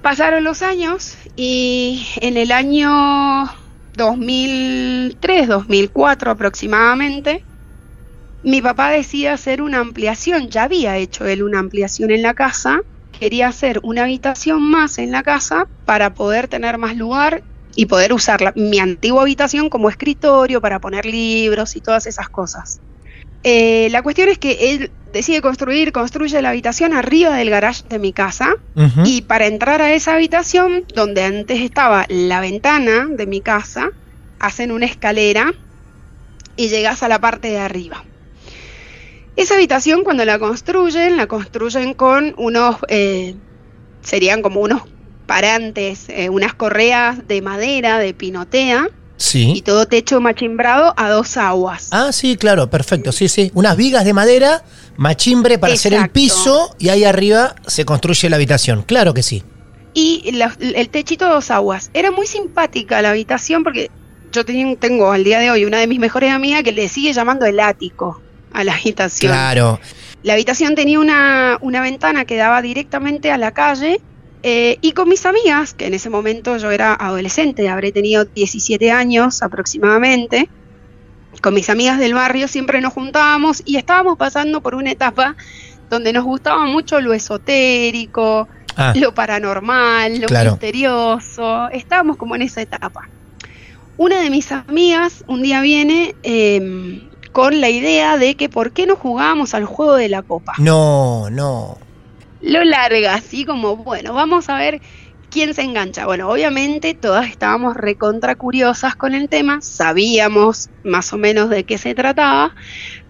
Pasaron 0.00 0.44
los 0.44 0.62
años 0.62 1.16
y 1.36 2.06
en 2.22 2.38
el 2.38 2.52
año 2.52 3.44
2003, 3.94 5.48
2004 5.48 6.30
aproximadamente, 6.30 7.46
mi 8.42 8.62
papá 8.62 8.90
decide 8.90 9.28
hacer 9.28 9.60
una 9.62 9.80
ampliación, 9.80 10.48
ya 10.48 10.64
había 10.64 10.96
hecho 10.96 11.26
él 11.26 11.42
una 11.42 11.58
ampliación 11.58 12.10
en 12.10 12.22
la 12.22 12.34
casa, 12.34 12.80
quería 13.10 13.48
hacer 13.48 13.80
una 13.82 14.04
habitación 14.04 14.62
más 14.62 14.98
en 14.98 15.10
la 15.10 15.22
casa 15.22 15.66
para 15.84 16.14
poder 16.14 16.48
tener 16.48 16.78
más 16.78 16.96
lugar 16.96 17.44
y 17.74 17.86
poder 17.86 18.12
usar 18.12 18.40
la- 18.40 18.52
mi 18.56 18.78
antigua 18.78 19.22
habitación 19.22 19.68
como 19.68 19.90
escritorio 19.90 20.60
para 20.60 20.80
poner 20.80 21.04
libros 21.06 21.76
y 21.76 21.80
todas 21.82 22.06
esas 22.06 22.28
cosas. 22.30 22.80
Eh, 23.42 23.88
la 23.90 24.02
cuestión 24.02 24.28
es 24.28 24.38
que 24.38 24.72
él 24.72 24.94
decide 25.12 25.40
construir, 25.40 25.92
construye 25.92 26.40
la 26.42 26.50
habitación 26.50 26.92
arriba 26.92 27.36
del 27.36 27.50
garage 27.50 27.84
de 27.88 27.98
mi 27.98 28.12
casa 28.12 28.54
y 29.04 29.22
para 29.22 29.46
entrar 29.46 29.82
a 29.82 29.92
esa 29.92 30.14
habitación, 30.14 30.84
donde 30.94 31.22
antes 31.24 31.60
estaba 31.60 32.06
la 32.08 32.40
ventana 32.40 33.06
de 33.10 33.26
mi 33.26 33.40
casa, 33.40 33.90
hacen 34.38 34.72
una 34.72 34.86
escalera 34.86 35.52
y 36.56 36.68
llegas 36.68 37.02
a 37.02 37.08
la 37.08 37.20
parte 37.20 37.48
de 37.48 37.58
arriba. 37.58 38.04
Esa 39.36 39.54
habitación 39.54 40.04
cuando 40.04 40.24
la 40.24 40.38
construyen, 40.38 41.16
la 41.16 41.26
construyen 41.26 41.94
con 41.94 42.34
unos, 42.36 42.76
eh, 42.88 43.36
serían 44.02 44.42
como 44.42 44.60
unos 44.60 44.82
parantes, 45.26 46.08
eh, 46.08 46.28
unas 46.28 46.54
correas 46.54 47.26
de 47.28 47.40
madera, 47.40 47.98
de 47.98 48.14
pinotea, 48.14 48.88
y 49.20 49.56
Sí. 49.56 49.62
todo 49.64 49.86
techo 49.86 50.20
machimbrado 50.20 50.94
a 50.96 51.10
dos 51.10 51.36
aguas. 51.36 51.88
Ah, 51.92 52.10
sí, 52.10 52.36
claro, 52.36 52.70
perfecto. 52.70 53.12
Sí, 53.12 53.28
sí. 53.28 53.50
Unas 53.54 53.76
vigas 53.76 54.04
de 54.06 54.14
madera, 54.14 54.64
machimbre 54.96 55.58
para 55.58 55.74
hacer 55.74 55.92
el 55.92 56.08
piso 56.08 56.74
y 56.78 56.88
ahí 56.88 57.04
arriba 57.04 57.54
se 57.66 57.84
construye 57.84 58.30
la 58.30 58.36
habitación. 58.36 58.82
Claro 58.82 59.12
que 59.14 59.22
sí. 59.22 59.42
y 59.92 60.30
la- 60.32 60.56
el 60.60 60.88
techito 60.88 61.26
a 61.26 61.30
dos 61.30 61.50
aguas. 61.50 61.90
Era 61.94 62.12
muy 62.12 62.24
simpática 62.24 63.02
la 63.02 63.10
habitación 63.10 63.64
porque 63.64 63.90
yo 64.30 64.44
ten- 64.44 64.76
tengo 64.76 65.10
al 65.10 65.24
día 65.24 65.40
de 65.40 65.50
hoy 65.50 65.64
una 65.64 65.78
de 65.78 65.88
mis 65.88 65.98
mejores 65.98 66.30
amigas 66.32 66.62
que 66.62 66.70
le 66.70 66.88
sigue 66.88 67.12
llamando 67.12 67.44
el 67.44 67.58
ático 67.58 68.22
a 68.52 68.62
la 68.62 68.74
habitación. 68.76 69.32
Claro. 69.32 69.80
La 70.22 70.34
habitación 70.34 70.76
tenía 70.76 71.00
una, 71.00 71.58
una 71.60 71.80
ventana 71.80 72.24
que 72.24 72.36
daba 72.36 72.62
directamente 72.62 73.32
a 73.32 73.36
la 73.36 73.50
calle 73.50 74.00
eh, 74.42 74.78
y 74.80 74.92
con 74.92 75.08
mis 75.08 75.26
amigas, 75.26 75.74
que 75.74 75.86
en 75.86 75.94
ese 75.94 76.10
momento 76.10 76.56
yo 76.56 76.70
era 76.70 76.94
adolescente, 76.94 77.68
habré 77.68 77.92
tenido 77.92 78.24
17 78.24 78.90
años 78.90 79.42
aproximadamente, 79.42 80.48
con 81.42 81.54
mis 81.54 81.70
amigas 81.70 81.98
del 81.98 82.14
barrio 82.14 82.48
siempre 82.48 82.80
nos 82.80 82.92
juntábamos 82.92 83.62
y 83.64 83.76
estábamos 83.76 84.16
pasando 84.18 84.60
por 84.60 84.74
una 84.74 84.90
etapa 84.90 85.36
donde 85.88 86.12
nos 86.12 86.24
gustaba 86.24 86.64
mucho 86.66 87.00
lo 87.00 87.12
esotérico, 87.12 88.48
Ah, 88.76 88.92
lo 88.96 89.12
paranormal, 89.12 90.20
lo 90.20 90.28
Claro. 90.28 90.52
misterioso. 90.52 91.68
Estábamos 91.70 92.16
como 92.16 92.36
en 92.36 92.42
esa 92.42 92.62
etapa. 92.62 93.08
Una 93.96 94.20
de 94.20 94.30
mis 94.30 94.50
amigas 94.52 95.24
un 95.26 95.42
día 95.42 95.60
viene 95.60 96.14
eh, 96.22 97.02
con 97.32 97.60
la 97.60 97.68
idea 97.68 98.16
de 98.16 98.36
que 98.36 98.48
por 98.48 98.72
qué 98.72 98.86
no 98.86 98.96
jugábamos 98.96 99.54
al 99.54 99.64
juego 99.66 99.94
de 99.96 100.08
la 100.08 100.22
copa. 100.22 100.54
no, 100.58 101.28
no. 101.30 101.78
Lo 102.40 102.64
larga, 102.64 103.14
así 103.14 103.44
como, 103.44 103.76
bueno, 103.76 104.14
vamos 104.14 104.48
a 104.48 104.56
ver 104.56 104.80
quién 105.30 105.54
se 105.54 105.62
engancha. 105.62 106.06
Bueno, 106.06 106.28
obviamente 106.28 106.94
todas 106.94 107.28
estábamos 107.28 107.76
recontra 107.76 108.34
curiosas 108.34 108.96
con 108.96 109.14
el 109.14 109.28
tema, 109.28 109.60
sabíamos 109.60 110.68
más 110.82 111.12
o 111.12 111.18
menos 111.18 111.48
de 111.48 111.64
qué 111.64 111.78
se 111.78 111.94
trataba, 111.94 112.54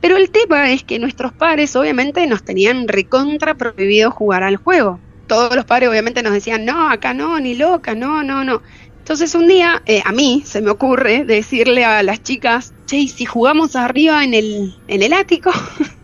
pero 0.01 0.17
el 0.17 0.31
tema 0.31 0.71
es 0.71 0.85
que 0.85 0.99
nuestros 0.99 1.33
padres 1.33 1.75
obviamente 1.77 2.27
nos 2.27 2.45
tenían 2.45 2.89
recontra 2.89 3.55
prohibido 3.55 4.11
jugar 4.11 4.43
al 4.43 4.57
juego. 4.57 5.01
Todos 5.27 5.55
los 5.55 5.65
padres 5.65 5.89
obviamente 5.89 6.23
nos 6.23 6.33
decían, 6.33 6.65
no, 6.65 6.91
acá 6.91 7.15
no, 7.15 7.39
ni 7.41 7.55
loca, 7.55 7.95
no, 7.95 8.23
no, 8.23 8.45
no. 8.45 8.63
Entonces 8.99 9.35
un 9.35 9.49
día 9.49 9.83
eh, 9.87 10.03
a 10.05 10.13
mí 10.13 10.43
se 10.45 10.61
me 10.61 10.71
ocurre 10.71 11.25
decirle 11.25 11.85
a 11.85 12.03
las 12.03 12.23
chicas, 12.23 12.75
che, 12.87 12.97
¿y 12.99 13.09
si 13.09 13.25
jugamos 13.25 13.77
arriba 13.77 14.25
en 14.25 14.35
el, 14.35 14.75
en 14.89 15.03
el 15.03 15.13
ático? 15.13 15.53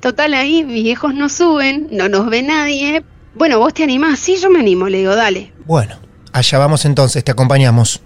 Total, 0.00 0.34
ahí 0.34 0.64
mis 0.64 0.82
viejos 0.82 1.14
no 1.14 1.28
suben, 1.28 1.88
no 1.90 2.08
nos 2.08 2.28
ve 2.30 2.42
nadie. 2.42 3.04
Bueno, 3.34 3.58
vos 3.58 3.74
te 3.74 3.84
animás, 3.84 4.18
sí, 4.18 4.36
yo 4.36 4.50
me 4.50 4.60
animo, 4.60 4.88
le 4.88 4.98
digo, 4.98 5.14
dale. 5.14 5.52
Bueno, 5.66 5.96
allá 6.32 6.58
vamos 6.58 6.84
entonces, 6.84 7.22
te 7.24 7.32
acompañamos. 7.32 8.02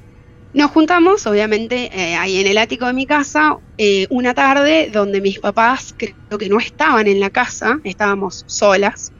Nos 0.54 0.70
juntamos, 0.70 1.26
obviamente, 1.26 1.90
eh, 1.94 2.14
ahí 2.16 2.38
en 2.38 2.46
el 2.46 2.58
ático 2.58 2.86
de 2.86 2.92
mi 2.92 3.06
casa, 3.06 3.56
eh, 3.78 4.06
una 4.10 4.34
tarde 4.34 4.90
donde 4.92 5.22
mis 5.22 5.38
papás 5.38 5.94
creo 5.96 6.38
que 6.38 6.50
no 6.50 6.58
estaban 6.58 7.06
en 7.06 7.20
la 7.20 7.30
casa, 7.30 7.78
estábamos 7.84 8.44
solas, 8.46 9.12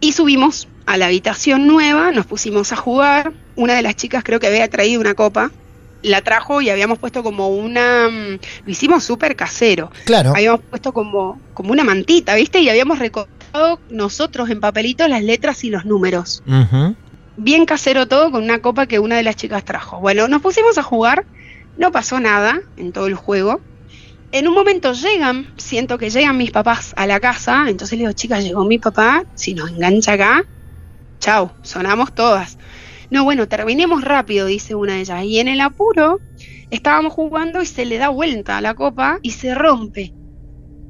y 0.00 0.12
subimos 0.12 0.66
a 0.86 0.96
la 0.96 1.06
habitación 1.06 1.68
nueva, 1.68 2.10
nos 2.10 2.26
pusimos 2.26 2.72
a 2.72 2.76
jugar. 2.76 3.32
Una 3.54 3.74
de 3.74 3.82
las 3.82 3.94
chicas 3.94 4.24
creo 4.24 4.40
que 4.40 4.48
había 4.48 4.68
traído 4.68 5.00
una 5.00 5.14
copa, 5.14 5.52
la 6.02 6.22
trajo 6.22 6.60
y 6.60 6.70
habíamos 6.70 6.98
puesto 6.98 7.22
como 7.22 7.48
una... 7.48 8.08
mm, 8.08 8.38
Lo 8.66 8.70
hicimos 8.72 9.04
súper 9.04 9.36
casero. 9.36 9.90
Claro. 10.04 10.32
habíamos 10.34 10.60
puesto 10.60 10.92
como, 10.92 11.40
como 11.54 11.72
una 11.72 11.84
mantita, 11.84 12.34
¿viste? 12.34 12.60
Y 12.60 12.68
habíamos 12.68 12.98
recortado 12.98 13.80
nosotros 13.90 14.48
en 14.50 14.60
papelitos 14.60 15.08
las 15.08 15.22
letras 15.22 15.62
y 15.64 15.70
los 15.70 15.84
números. 15.84 16.42
Bien 17.36 17.64
casero 17.66 18.06
todo 18.06 18.30
con 18.30 18.42
una 18.44 18.60
copa 18.60 18.86
que 18.86 18.98
una 18.98 19.16
de 19.16 19.22
las 19.22 19.36
chicas 19.36 19.64
trajo. 19.64 20.00
Bueno, 20.00 20.28
nos 20.28 20.42
pusimos 20.42 20.78
a 20.78 20.82
jugar, 20.82 21.24
no 21.78 21.90
pasó 21.90 22.20
nada 22.20 22.60
en 22.76 22.92
todo 22.92 23.06
el 23.06 23.14
juego. 23.14 23.60
En 24.32 24.46
un 24.46 24.54
momento 24.54 24.92
llegan, 24.92 25.52
siento 25.56 25.98
que 25.98 26.10
llegan 26.10 26.36
mis 26.36 26.50
papás 26.52 26.92
a 26.96 27.06
la 27.06 27.18
casa, 27.18 27.64
entonces 27.68 27.98
le 27.98 28.04
digo, 28.04 28.12
chicas, 28.12 28.44
llegó 28.44 28.64
mi 28.64 28.78
papá, 28.78 29.24
si 29.34 29.54
nos 29.54 29.70
engancha 29.70 30.12
acá, 30.12 30.44
chau, 31.18 31.50
sonamos 31.62 32.14
todas. 32.14 32.56
No, 33.10 33.24
bueno, 33.24 33.48
terminemos 33.48 34.02
rápido, 34.04 34.46
dice 34.46 34.74
una 34.74 34.94
de 34.94 35.00
ellas. 35.00 35.24
Y 35.24 35.38
en 35.40 35.48
el 35.48 35.60
apuro, 35.60 36.20
estábamos 36.70 37.12
jugando 37.12 37.60
y 37.62 37.66
se 37.66 37.84
le 37.84 37.98
da 37.98 38.08
vuelta 38.08 38.56
a 38.58 38.60
la 38.60 38.74
copa 38.74 39.18
y 39.22 39.32
se 39.32 39.54
rompe. 39.54 40.12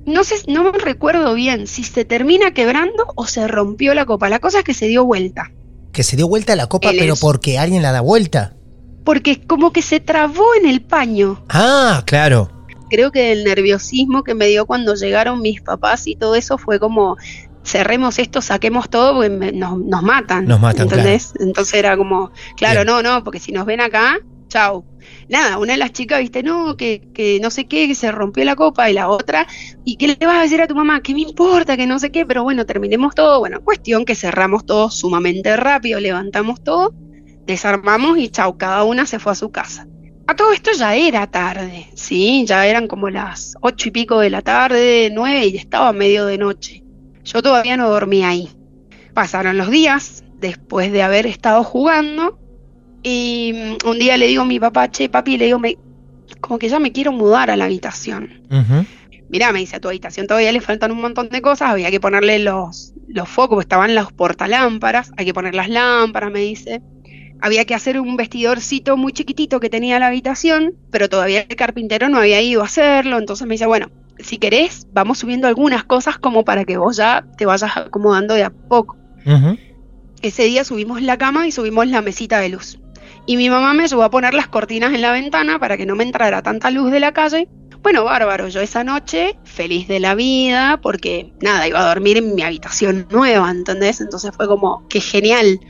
No 0.06 0.24
sé, 0.24 0.36
no 0.48 0.64
me 0.64 0.78
recuerdo 0.78 1.34
bien 1.34 1.66
si 1.66 1.84
se 1.84 2.04
termina 2.04 2.52
quebrando 2.52 3.06
o 3.16 3.26
se 3.26 3.46
rompió 3.48 3.94
la 3.94 4.06
copa. 4.06 4.28
La 4.28 4.38
cosa 4.38 4.58
es 4.58 4.64
que 4.64 4.74
se 4.74 4.86
dio 4.86 5.04
vuelta. 5.04 5.50
Que 5.92 6.02
se 6.02 6.16
dio 6.16 6.28
vuelta 6.28 6.56
la 6.56 6.66
copa, 6.68 6.90
Él 6.90 6.96
pero 6.98 7.14
es- 7.14 7.20
porque 7.20 7.58
alguien 7.58 7.82
la 7.82 7.92
da 7.92 8.00
vuelta. 8.00 8.54
Porque 9.04 9.40
como 9.46 9.72
que 9.72 9.82
se 9.82 9.98
trabó 10.00 10.44
en 10.60 10.68
el 10.68 10.82
paño. 10.82 11.42
Ah, 11.48 12.02
claro. 12.06 12.50
Creo 12.90 13.12
que 13.12 13.32
el 13.32 13.44
nerviosismo 13.44 14.24
que 14.24 14.34
me 14.34 14.46
dio 14.48 14.66
cuando 14.66 14.94
llegaron 14.94 15.40
mis 15.40 15.60
papás 15.62 16.06
y 16.06 16.16
todo 16.16 16.34
eso 16.34 16.58
fue 16.58 16.78
como 16.80 17.16
cerremos 17.64 18.18
esto, 18.18 18.40
saquemos 18.42 18.88
todo, 18.90 19.14
porque 19.14 19.30
me- 19.30 19.52
nos, 19.52 19.78
nos 19.78 20.02
matan. 20.02 20.46
Nos 20.46 20.60
matan, 20.60 20.82
¿entendés? 20.82 21.32
Entonces 21.40 21.74
era 21.74 21.96
como, 21.96 22.30
claro, 22.56 22.80
Bien. 22.82 22.86
no, 22.86 23.02
no, 23.02 23.24
porque 23.24 23.38
si 23.40 23.52
nos 23.52 23.66
ven 23.66 23.80
acá, 23.80 24.18
chau. 24.48 24.84
Nada, 25.28 25.58
una 25.58 25.72
de 25.74 25.78
las 25.78 25.92
chicas, 25.92 26.20
viste, 26.20 26.42
no, 26.42 26.76
que, 26.76 27.08
que 27.14 27.38
no 27.40 27.50
sé 27.50 27.66
qué, 27.66 27.86
que 27.86 27.94
se 27.94 28.10
rompió 28.10 28.44
la 28.44 28.56
copa 28.56 28.90
y 28.90 28.94
la 28.94 29.08
otra, 29.08 29.46
¿y 29.84 29.96
qué 29.96 30.08
le 30.08 30.26
vas 30.26 30.38
a 30.38 30.42
decir 30.42 30.60
a 30.60 30.66
tu 30.66 30.74
mamá? 30.74 31.02
¿Qué 31.02 31.14
me 31.14 31.20
importa? 31.20 31.76
Que 31.76 31.86
no 31.86 31.98
sé 31.98 32.10
qué, 32.10 32.26
pero 32.26 32.42
bueno, 32.42 32.66
terminemos 32.66 33.14
todo. 33.14 33.38
Bueno, 33.38 33.60
cuestión 33.62 34.04
que 34.04 34.14
cerramos 34.16 34.66
todo 34.66 34.90
sumamente 34.90 35.56
rápido, 35.56 36.00
levantamos 36.00 36.62
todo, 36.64 36.92
desarmamos 37.46 38.18
y 38.18 38.28
chau, 38.28 38.56
cada 38.58 38.84
una 38.84 39.06
se 39.06 39.18
fue 39.18 39.32
a 39.32 39.36
su 39.36 39.50
casa. 39.50 39.86
A 40.26 40.36
todo 40.36 40.52
esto 40.52 40.70
ya 40.76 40.94
era 40.94 41.26
tarde, 41.28 41.88
¿sí? 41.94 42.44
Ya 42.46 42.66
eran 42.66 42.86
como 42.86 43.08
las 43.10 43.54
ocho 43.62 43.88
y 43.88 43.92
pico 43.92 44.20
de 44.20 44.30
la 44.30 44.42
tarde, 44.42 45.10
nueve 45.12 45.46
y 45.46 45.56
estaba 45.56 45.92
medio 45.92 46.26
de 46.26 46.38
noche. 46.38 46.84
Yo 47.24 47.42
todavía 47.42 47.76
no 47.76 47.88
dormía 47.90 48.28
ahí. 48.28 48.48
Pasaron 49.14 49.58
los 49.58 49.70
días 49.70 50.24
después 50.38 50.92
de 50.92 51.02
haber 51.02 51.26
estado 51.26 51.62
jugando 51.64 52.38
y 53.02 53.52
mm, 53.54 53.88
un 53.88 53.98
día 53.98 54.16
le 54.16 54.26
digo 54.26 54.42
a 54.42 54.46
mi 54.46 54.60
papá, 54.60 54.90
che, 54.90 55.08
papi, 55.08 55.36
le 55.36 55.46
digo, 55.46 55.58
me, 55.58 55.76
como 56.40 56.58
que 56.58 56.68
ya 56.68 56.78
me 56.78 56.92
quiero 56.92 57.12
mudar 57.12 57.50
a 57.50 57.56
la 57.56 57.64
habitación. 57.64 58.42
Ujú. 58.50 58.86
Mirá, 59.28 59.52
me 59.52 59.60
dice, 59.60 59.76
a 59.76 59.80
tu 59.80 59.88
habitación 59.88 60.26
todavía 60.26 60.50
le 60.50 60.60
faltan 60.60 60.90
un 60.90 61.00
montón 61.00 61.28
de 61.28 61.40
cosas, 61.40 61.70
había 61.70 61.90
que 61.90 62.00
ponerle 62.00 62.40
los, 62.40 62.94
los 63.06 63.28
focos, 63.28 63.60
estaban 63.60 63.94
los 63.94 64.12
portalámparas, 64.12 65.12
hay 65.16 65.24
que 65.24 65.34
poner 65.34 65.54
las 65.54 65.68
lámparas, 65.68 66.32
me 66.32 66.40
dice. 66.40 66.82
Había 67.40 67.64
que 67.64 67.74
hacer 67.74 67.98
un 68.00 68.16
vestidorcito 68.16 68.96
muy 68.96 69.12
chiquitito 69.12 69.60
que 69.60 69.70
tenía 69.70 69.98
la 69.98 70.08
habitación, 70.08 70.74
pero 70.90 71.08
todavía 71.08 71.46
el 71.48 71.56
carpintero 71.56 72.08
no 72.08 72.18
había 72.18 72.42
ido 72.42 72.60
a 72.60 72.66
hacerlo, 72.66 73.18
entonces 73.18 73.46
me 73.46 73.54
dice, 73.54 73.66
bueno, 73.66 73.90
si 74.22 74.38
querés, 74.38 74.86
vamos 74.92 75.18
subiendo 75.18 75.48
algunas 75.48 75.84
cosas 75.84 76.18
como 76.18 76.44
para 76.44 76.64
que 76.64 76.76
vos 76.76 76.96
ya 76.96 77.26
te 77.36 77.46
vayas 77.46 77.76
acomodando 77.76 78.34
de 78.34 78.44
a 78.44 78.50
poco. 78.50 78.96
Ese 80.22 80.44
día 80.44 80.64
subimos 80.64 81.02
la 81.02 81.16
cama 81.18 81.46
y 81.46 81.52
subimos 81.52 81.86
la 81.88 82.02
mesita 82.02 82.38
de 82.38 82.50
luz. 82.50 82.78
Y 83.26 83.36
mi 83.36 83.50
mamá 83.50 83.74
me 83.74 83.84
ayudó 83.84 84.02
a 84.02 84.10
poner 84.10 84.34
las 84.34 84.48
cortinas 84.48 84.92
en 84.94 85.02
la 85.02 85.12
ventana 85.12 85.58
para 85.58 85.76
que 85.76 85.86
no 85.86 85.96
me 85.96 86.04
entrara 86.04 86.42
tanta 86.42 86.70
luz 86.70 86.90
de 86.90 87.00
la 87.00 87.12
calle. 87.12 87.48
Bueno, 87.82 88.04
bárbaro, 88.04 88.48
yo 88.48 88.60
esa 88.60 88.84
noche 88.84 89.38
feliz 89.44 89.88
de 89.88 90.00
la 90.00 90.14
vida 90.14 90.78
porque 90.82 91.32
nada, 91.40 91.66
iba 91.66 91.80
a 91.80 91.88
dormir 91.88 92.18
en 92.18 92.34
mi 92.34 92.42
habitación 92.42 93.06
nueva, 93.10 93.50
¿entendés? 93.50 94.00
Entonces 94.00 94.32
fue 94.36 94.46
como, 94.46 94.86
qué 94.88 95.00
genial. 95.00 95.60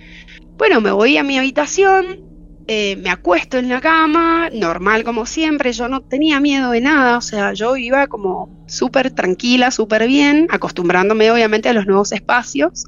Bueno, 0.57 0.81
me 0.81 0.91
voy 0.91 1.17
a 1.17 1.23
mi 1.23 1.39
habitación, 1.39 2.30
eh, 2.73 2.95
me 2.95 3.11
acuesto 3.11 3.59
en 3.59 3.69
la 3.69 3.81
cama, 3.81 4.49
normal 4.53 5.03
como 5.03 5.27
siempre, 5.27 5.73
yo 5.73 5.89
no 5.89 6.03
tenía 6.03 6.39
miedo 6.39 6.71
de 6.71 6.81
nada, 6.81 7.19
o 7.19 7.21
sea, 7.21 7.53
yo 7.53 7.77
iba 7.77 8.07
como 8.07 8.65
súper 8.69 9.11
tranquila, 9.11 9.73
súper 9.73 10.07
bien, 10.07 10.47
acostumbrándome 10.51 11.33
obviamente 11.33 11.69
a 11.69 11.73
los 11.73 11.87
nuevos 11.87 12.13
espacios. 12.13 12.85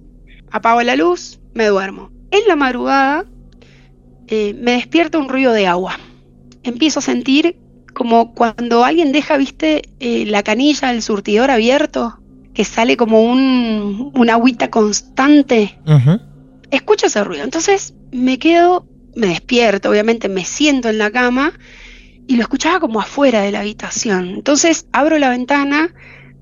Apago 0.53 0.83
la 0.83 0.95
luz, 0.95 1.41
me 1.53 1.67
duermo. 1.67 2.13
En 2.31 2.47
la 2.47 2.55
madrugada 2.55 3.25
eh, 4.29 4.55
me 4.55 4.75
despierta 4.75 5.19
un 5.19 5.29
ruido 5.29 5.53
de 5.53 5.67
agua. 5.67 5.99
Empiezo 6.63 7.01
a 7.01 7.03
sentir 7.03 7.57
como 7.93 8.35
cuando 8.35 8.85
alguien 8.85 9.11
deja, 9.11 9.37
viste, 9.37 9.83
eh, 9.99 10.27
la 10.27 10.45
canilla 10.45 10.93
del 10.93 11.03
surtidor 11.03 11.51
abierto, 11.51 12.21
que 12.55 12.65
sale 12.65 12.97
como 12.97 13.21
un, 13.21 14.13
una 14.15 14.35
agüita 14.35 14.71
constante. 14.71 15.77
Escucho 16.71 17.07
ese 17.07 17.25
ruido. 17.25 17.43
Entonces 17.43 17.95
me 18.13 18.39
quedo, 18.39 18.87
me 19.15 19.29
despierto, 19.29 19.91
obviamente 19.91 20.29
me 20.29 20.45
siento 20.45 20.89
en 20.89 20.99
la 20.99 21.11
cama 21.11 21.53
y 22.27 22.37
lo 22.37 22.43
escuchaba 22.43 22.81
como 22.81 23.01
afuera 23.01 23.43
de 23.43 23.53
la 23.53 23.61
habitación. 23.61 24.31
Entonces 24.31 24.87
abro 24.93 25.19
la 25.19 25.31
ventana, 25.31 25.95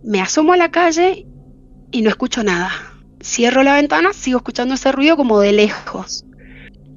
me 0.05 0.21
asomo 0.21 0.53
a 0.53 0.57
la 0.57 0.71
calle 0.71 1.27
y 1.91 2.03
no 2.03 2.11
escucho 2.11 2.43
nada. 2.43 2.71
Cierro 3.23 3.63
la 3.63 3.75
ventana, 3.75 4.13
sigo 4.13 4.39
escuchando 4.39 4.75
ese 4.75 4.93
ruido 4.93 5.17
como 5.17 5.41
de 5.41 5.53
lejos. 5.53 6.25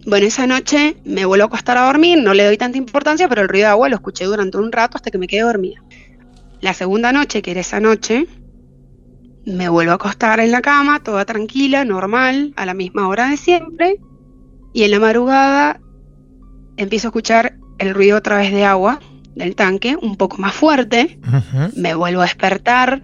Bueno, 0.06 0.26
esa 0.26 0.48
noche 0.48 0.98
me 1.06 1.26
vuelvo 1.26 1.46
a 1.46 1.48
acostar 1.48 1.78
a 1.78 1.86
dormir, 1.86 2.22
no 2.22 2.34
le 2.34 2.46
doy 2.46 2.58
tanta 2.58 2.78
importancia, 2.78 3.30
pero 3.30 3.42
el 3.42 3.48
ruido 3.48 3.68
de 3.68 3.72
agua 3.72 3.90
lo 3.90 3.96
escuché 3.96 4.26
durante 4.26 4.58
un 4.58 4.72
rato 4.72 4.98
hasta 4.98 5.12
que 5.12 5.18
me 5.18 5.28
quedé 5.28 5.42
dormida. 5.42 5.82
La 6.60 6.74
segunda 6.74 7.12
noche, 7.12 7.42
que 7.42 7.52
era 7.52 7.62
esa 7.62 7.80
noche, 7.80 8.28
me 9.46 9.70
vuelvo 9.70 9.92
a 9.92 9.96
acostar 9.96 10.40
en 10.40 10.52
la 10.52 10.62
cama, 10.62 11.02
toda 11.02 11.26
tranquila, 11.26 11.86
normal, 11.86 12.54
a 12.56 12.66
la 12.66 12.74
misma 12.74 13.08
hora 13.08 13.30
de 13.30 13.38
siempre, 13.38 13.98
y 14.74 14.84
en 14.84 14.92
la 14.92 15.00
madrugada 15.00 15.80
empiezo 16.78 17.08
a 17.08 17.10
escuchar 17.10 17.58
el 17.78 17.94
ruido 17.94 18.18
otra 18.18 18.38
vez 18.38 18.52
de 18.52 18.66
agua 18.66 19.00
del 19.36 19.56
tanque, 19.56 19.96
un 20.00 20.16
poco 20.16 20.38
más 20.38 20.54
fuerte, 20.54 21.20
me 21.76 21.96
vuelvo 21.96 22.22
a 22.22 22.26
despertar, 22.26 23.04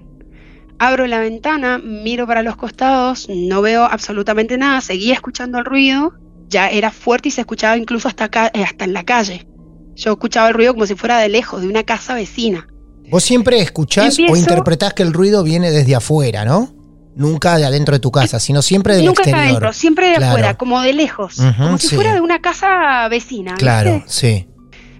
abro 0.77 1.07
la 1.07 1.19
ventana, 1.19 1.79
miro 1.79 2.27
para 2.27 2.43
los 2.43 2.55
costados, 2.55 3.27
no 3.29 3.61
veo 3.61 3.83
absolutamente 3.83 4.57
nada, 4.57 4.81
seguía 4.81 5.13
escuchando 5.13 5.57
el 5.59 5.65
ruido, 5.65 6.13
ya 6.47 6.69
era 6.69 6.91
fuerte 6.91 7.29
y 7.29 7.31
se 7.31 7.41
escuchaba 7.41 7.77
incluso 7.77 8.07
hasta, 8.07 8.25
acá, 8.25 8.51
eh, 8.53 8.63
hasta 8.63 8.85
en 8.85 8.93
la 8.93 9.03
calle. 9.03 9.47
Yo 9.95 10.11
escuchaba 10.11 10.47
el 10.49 10.53
ruido 10.53 10.73
como 10.73 10.85
si 10.85 10.95
fuera 10.95 11.19
de 11.19 11.29
lejos, 11.29 11.61
de 11.61 11.67
una 11.67 11.83
casa 11.83 12.13
vecina. 12.13 12.67
Vos 13.09 13.23
siempre 13.23 13.59
escuchás 13.59 14.17
o 14.19 14.35
interpretás 14.35 14.93
que 14.93 15.03
el 15.03 15.13
ruido 15.13 15.43
viene 15.43 15.71
desde 15.71 15.95
afuera, 15.95 16.45
¿no? 16.45 16.78
Nunca 17.19 17.57
de 17.57 17.65
adentro 17.65 17.93
de 17.93 17.99
tu 17.99 18.11
casa, 18.11 18.39
sino 18.39 18.61
siempre 18.61 18.95
del 18.95 19.05
Nunca 19.05 19.21
exterior. 19.23 19.45
adentro, 19.47 19.73
siempre 19.73 20.07
de 20.07 20.15
Claro. 20.15 20.31
afuera, 20.31 20.57
como 20.57 20.81
de 20.81 20.93
lejos, 20.93 21.35
como 21.57 21.77
si 21.77 21.87
sí. 21.89 21.95
fuera 21.95 22.13
de 22.13 22.21
una 22.21 22.39
casa 22.39 23.07
vecina. 23.09 23.51
¿viste? 23.51 23.63
Claro, 23.65 24.03
sí. 24.07 24.47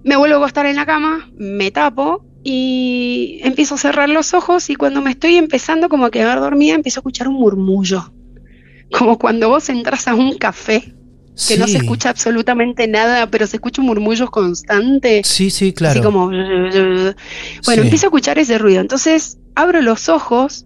Me 0.03 0.15
vuelvo 0.17 0.35
a 0.35 0.39
acostar 0.39 0.65
en 0.65 0.75
la 0.75 0.85
cama, 0.85 1.29
me 1.37 1.71
tapo 1.71 2.25
y 2.43 3.39
empiezo 3.43 3.75
a 3.75 3.77
cerrar 3.77 4.09
los 4.09 4.33
ojos 4.33 4.69
y 4.69 4.75
cuando 4.75 5.01
me 5.01 5.11
estoy 5.11 5.35
empezando 5.37 5.87
como 5.89 6.05
a 6.05 6.11
quedar 6.11 6.39
dormida 6.39 6.75
empiezo 6.75 6.99
a 6.99 7.01
escuchar 7.01 7.27
un 7.29 7.35
murmullo. 7.35 8.13
Como 8.91 9.17
cuando 9.17 9.49
vos 9.49 9.69
entras 9.69 10.07
a 10.07 10.15
un 10.15 10.37
café 10.37 10.93
que 11.47 11.57
no 11.57 11.67
se 11.69 11.77
escucha 11.77 12.09
absolutamente 12.09 12.85
nada, 12.87 13.27
pero 13.31 13.47
se 13.47 13.55
escucha 13.57 13.81
un 13.81 13.87
murmullo 13.87 14.29
constante. 14.29 15.21
Sí, 15.23 15.49
sí, 15.51 15.71
claro. 15.71 15.99
Así 15.99 16.05
como... 16.05 16.27
Bueno, 16.29 17.13
Sí. 17.61 17.71
empiezo 17.79 18.07
a 18.07 18.09
escuchar 18.09 18.39
ese 18.39 18.57
ruido. 18.57 18.81
Entonces 18.81 19.37
abro 19.55 19.81
los 19.81 20.09
ojos 20.09 20.65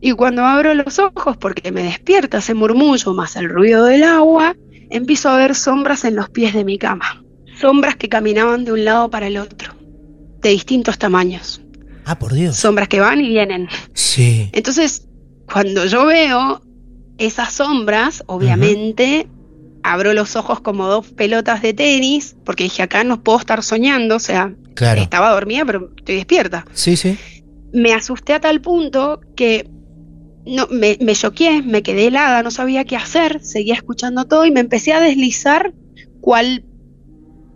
y 0.00 0.12
cuando 0.12 0.44
abro 0.44 0.74
los 0.74 0.98
ojos, 0.98 1.36
porque 1.36 1.72
me 1.72 1.82
despierta 1.82 2.38
ese 2.38 2.54
murmullo 2.54 3.14
más 3.14 3.36
el 3.36 3.48
ruido 3.48 3.84
del 3.84 4.04
agua, 4.04 4.54
empiezo 4.90 5.28
a 5.28 5.36
ver 5.36 5.54
sombras 5.54 6.04
en 6.04 6.16
los 6.16 6.30
pies 6.30 6.54
de 6.54 6.64
mi 6.64 6.78
cama. 6.78 7.24
Sombras 7.60 7.96
que 7.96 8.08
caminaban 8.08 8.64
de 8.64 8.72
un 8.72 8.84
lado 8.84 9.10
para 9.10 9.26
el 9.26 9.36
otro, 9.36 9.74
de 10.40 10.50
distintos 10.50 10.98
tamaños. 10.98 11.60
Ah, 12.04 12.18
por 12.18 12.32
Dios. 12.32 12.56
Sombras 12.56 12.88
que 12.88 13.00
van 13.00 13.20
y 13.20 13.28
vienen. 13.28 13.68
Sí. 13.94 14.48
Entonces, 14.52 15.06
cuando 15.52 15.84
yo 15.86 16.06
veo 16.06 16.62
esas 17.18 17.52
sombras, 17.52 18.22
obviamente 18.26 19.28
abro 19.82 20.12
los 20.12 20.36
ojos 20.36 20.60
como 20.60 20.86
dos 20.86 21.08
pelotas 21.08 21.62
de 21.62 21.72
tenis, 21.74 22.36
porque 22.44 22.64
dije, 22.64 22.82
acá 22.82 23.04
no 23.04 23.22
puedo 23.22 23.38
estar 23.38 23.62
soñando, 23.62 24.16
o 24.16 24.20
sea, 24.20 24.54
Claro. 24.74 25.00
estaba 25.00 25.30
dormida, 25.32 25.64
pero 25.64 25.90
estoy 25.96 26.16
despierta. 26.16 26.64
Sí, 26.72 26.96
sí. 26.96 27.18
Me 27.72 27.92
asusté 27.92 28.32
a 28.34 28.40
tal 28.40 28.60
punto 28.60 29.20
que 29.36 29.68
no, 30.48 30.66
me, 30.70 30.96
me 31.00 31.14
choqué, 31.14 31.62
me 31.62 31.82
quedé 31.82 32.06
helada, 32.08 32.42
no 32.42 32.50
sabía 32.50 32.84
qué 32.84 32.96
hacer, 32.96 33.40
seguía 33.44 33.74
escuchando 33.74 34.24
todo 34.26 34.44
y 34.46 34.50
me 34.50 34.60
empecé 34.60 34.92
a 34.92 35.00
deslizar 35.00 35.72
cual 36.20 36.64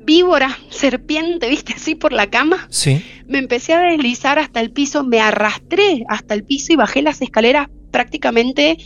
víbora, 0.04 0.56
serpiente, 0.70 1.48
viste, 1.48 1.72
así 1.74 1.94
por 1.94 2.12
la 2.12 2.28
cama. 2.30 2.66
Sí. 2.70 3.02
Me 3.26 3.38
empecé 3.38 3.72
a 3.74 3.80
deslizar 3.80 4.38
hasta 4.38 4.60
el 4.60 4.70
piso, 4.72 5.04
me 5.04 5.20
arrastré 5.20 6.04
hasta 6.08 6.34
el 6.34 6.44
piso 6.44 6.72
y 6.72 6.76
bajé 6.76 7.02
las 7.02 7.22
escaleras 7.22 7.68
prácticamente 7.90 8.76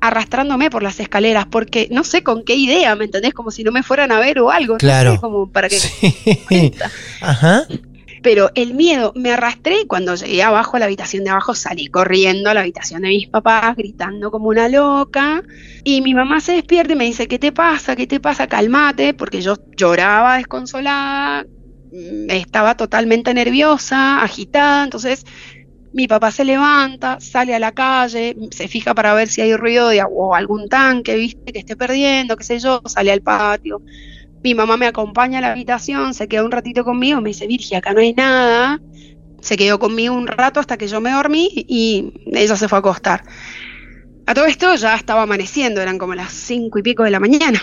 arrastrándome 0.00 0.68
por 0.70 0.82
las 0.82 1.00
escaleras, 1.00 1.46
porque 1.50 1.88
no 1.90 2.04
sé 2.04 2.22
con 2.22 2.44
qué 2.44 2.54
idea, 2.56 2.94
¿me 2.94 3.06
entendés? 3.06 3.32
Como 3.32 3.50
si 3.50 3.64
no 3.64 3.72
me 3.72 3.82
fueran 3.82 4.12
a 4.12 4.18
ver 4.18 4.38
o 4.38 4.50
algo, 4.50 4.74
no 4.74 4.78
Claro. 4.78 5.14
sé, 5.14 5.20
como 5.20 5.50
para 5.50 5.68
que... 5.70 5.78
Sí. 5.78 6.72
Ajá. 7.22 7.66
Pero 8.24 8.50
el 8.54 8.72
miedo, 8.72 9.12
me 9.14 9.32
arrastré 9.32 9.82
y 9.82 9.86
cuando 9.86 10.14
llegué 10.14 10.42
abajo 10.42 10.76
a 10.76 10.80
la 10.80 10.86
habitación 10.86 11.24
de 11.24 11.30
abajo 11.30 11.54
salí 11.54 11.88
corriendo 11.88 12.48
a 12.48 12.54
la 12.54 12.60
habitación 12.60 13.02
de 13.02 13.10
mis 13.10 13.28
papás, 13.28 13.76
gritando 13.76 14.30
como 14.30 14.48
una 14.48 14.66
loca. 14.70 15.42
Y 15.84 16.00
mi 16.00 16.14
mamá 16.14 16.40
se 16.40 16.52
despierta 16.52 16.94
y 16.94 16.96
me 16.96 17.04
dice, 17.04 17.28
¿qué 17.28 17.38
te 17.38 17.52
pasa? 17.52 17.94
¿Qué 17.94 18.06
te 18.06 18.20
pasa? 18.20 18.46
Calmate, 18.46 19.12
porque 19.12 19.42
yo 19.42 19.56
lloraba 19.76 20.38
desconsolada, 20.38 21.44
mm, 21.92 22.30
estaba 22.30 22.78
totalmente 22.78 23.34
nerviosa, 23.34 24.22
agitada. 24.22 24.84
Entonces 24.84 25.26
mi 25.92 26.08
papá 26.08 26.30
se 26.30 26.46
levanta, 26.46 27.20
sale 27.20 27.54
a 27.54 27.58
la 27.58 27.72
calle, 27.72 28.34
se 28.52 28.68
fija 28.68 28.94
para 28.94 29.12
ver 29.12 29.28
si 29.28 29.42
hay 29.42 29.54
ruido 29.54 29.88
de 29.88 30.02
o 30.02 30.34
algún 30.34 30.70
tanque, 30.70 31.14
viste, 31.16 31.52
que 31.52 31.58
esté 31.58 31.76
perdiendo, 31.76 32.36
qué 32.38 32.44
sé 32.44 32.58
yo, 32.58 32.80
sale 32.86 33.12
al 33.12 33.20
patio. 33.20 33.82
Mi 34.44 34.54
mamá 34.54 34.76
me 34.76 34.86
acompaña 34.86 35.38
a 35.38 35.40
la 35.40 35.52
habitación, 35.52 36.12
se 36.12 36.28
queda 36.28 36.44
un 36.44 36.50
ratito 36.50 36.84
conmigo, 36.84 37.22
me 37.22 37.30
dice, 37.30 37.46
Virgia, 37.46 37.78
acá 37.78 37.94
no 37.94 38.00
hay 38.00 38.12
nada. 38.12 38.78
Se 39.40 39.56
quedó 39.56 39.78
conmigo 39.78 40.14
un 40.14 40.26
rato 40.26 40.60
hasta 40.60 40.76
que 40.76 40.86
yo 40.86 41.00
me 41.00 41.12
dormí 41.12 41.48
y 41.54 42.12
ella 42.26 42.54
se 42.54 42.68
fue 42.68 42.76
a 42.76 42.80
acostar. 42.80 43.24
A 44.26 44.34
todo 44.34 44.44
esto 44.44 44.74
ya 44.74 44.96
estaba 44.96 45.22
amaneciendo, 45.22 45.80
eran 45.80 45.96
como 45.96 46.14
las 46.14 46.30
cinco 46.30 46.78
y 46.78 46.82
pico 46.82 47.04
de 47.04 47.10
la 47.10 47.20
mañana. 47.20 47.58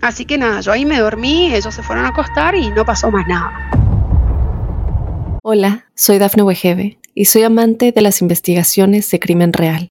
Así 0.00 0.24
que 0.24 0.38
nada, 0.38 0.62
yo 0.62 0.72
ahí 0.72 0.86
me 0.86 0.98
dormí, 0.98 1.54
ellos 1.54 1.74
se 1.74 1.82
fueron 1.82 2.06
a 2.06 2.08
acostar 2.08 2.54
y 2.54 2.70
no 2.70 2.86
pasó 2.86 3.10
más 3.10 3.28
nada. 3.28 3.70
Hola, 5.42 5.90
soy 5.94 6.16
Dafne 6.16 6.42
Wegebe 6.42 6.98
y 7.14 7.26
soy 7.26 7.42
amante 7.42 7.92
de 7.92 8.00
las 8.00 8.22
investigaciones 8.22 9.10
de 9.10 9.20
crimen 9.20 9.52
real. 9.52 9.90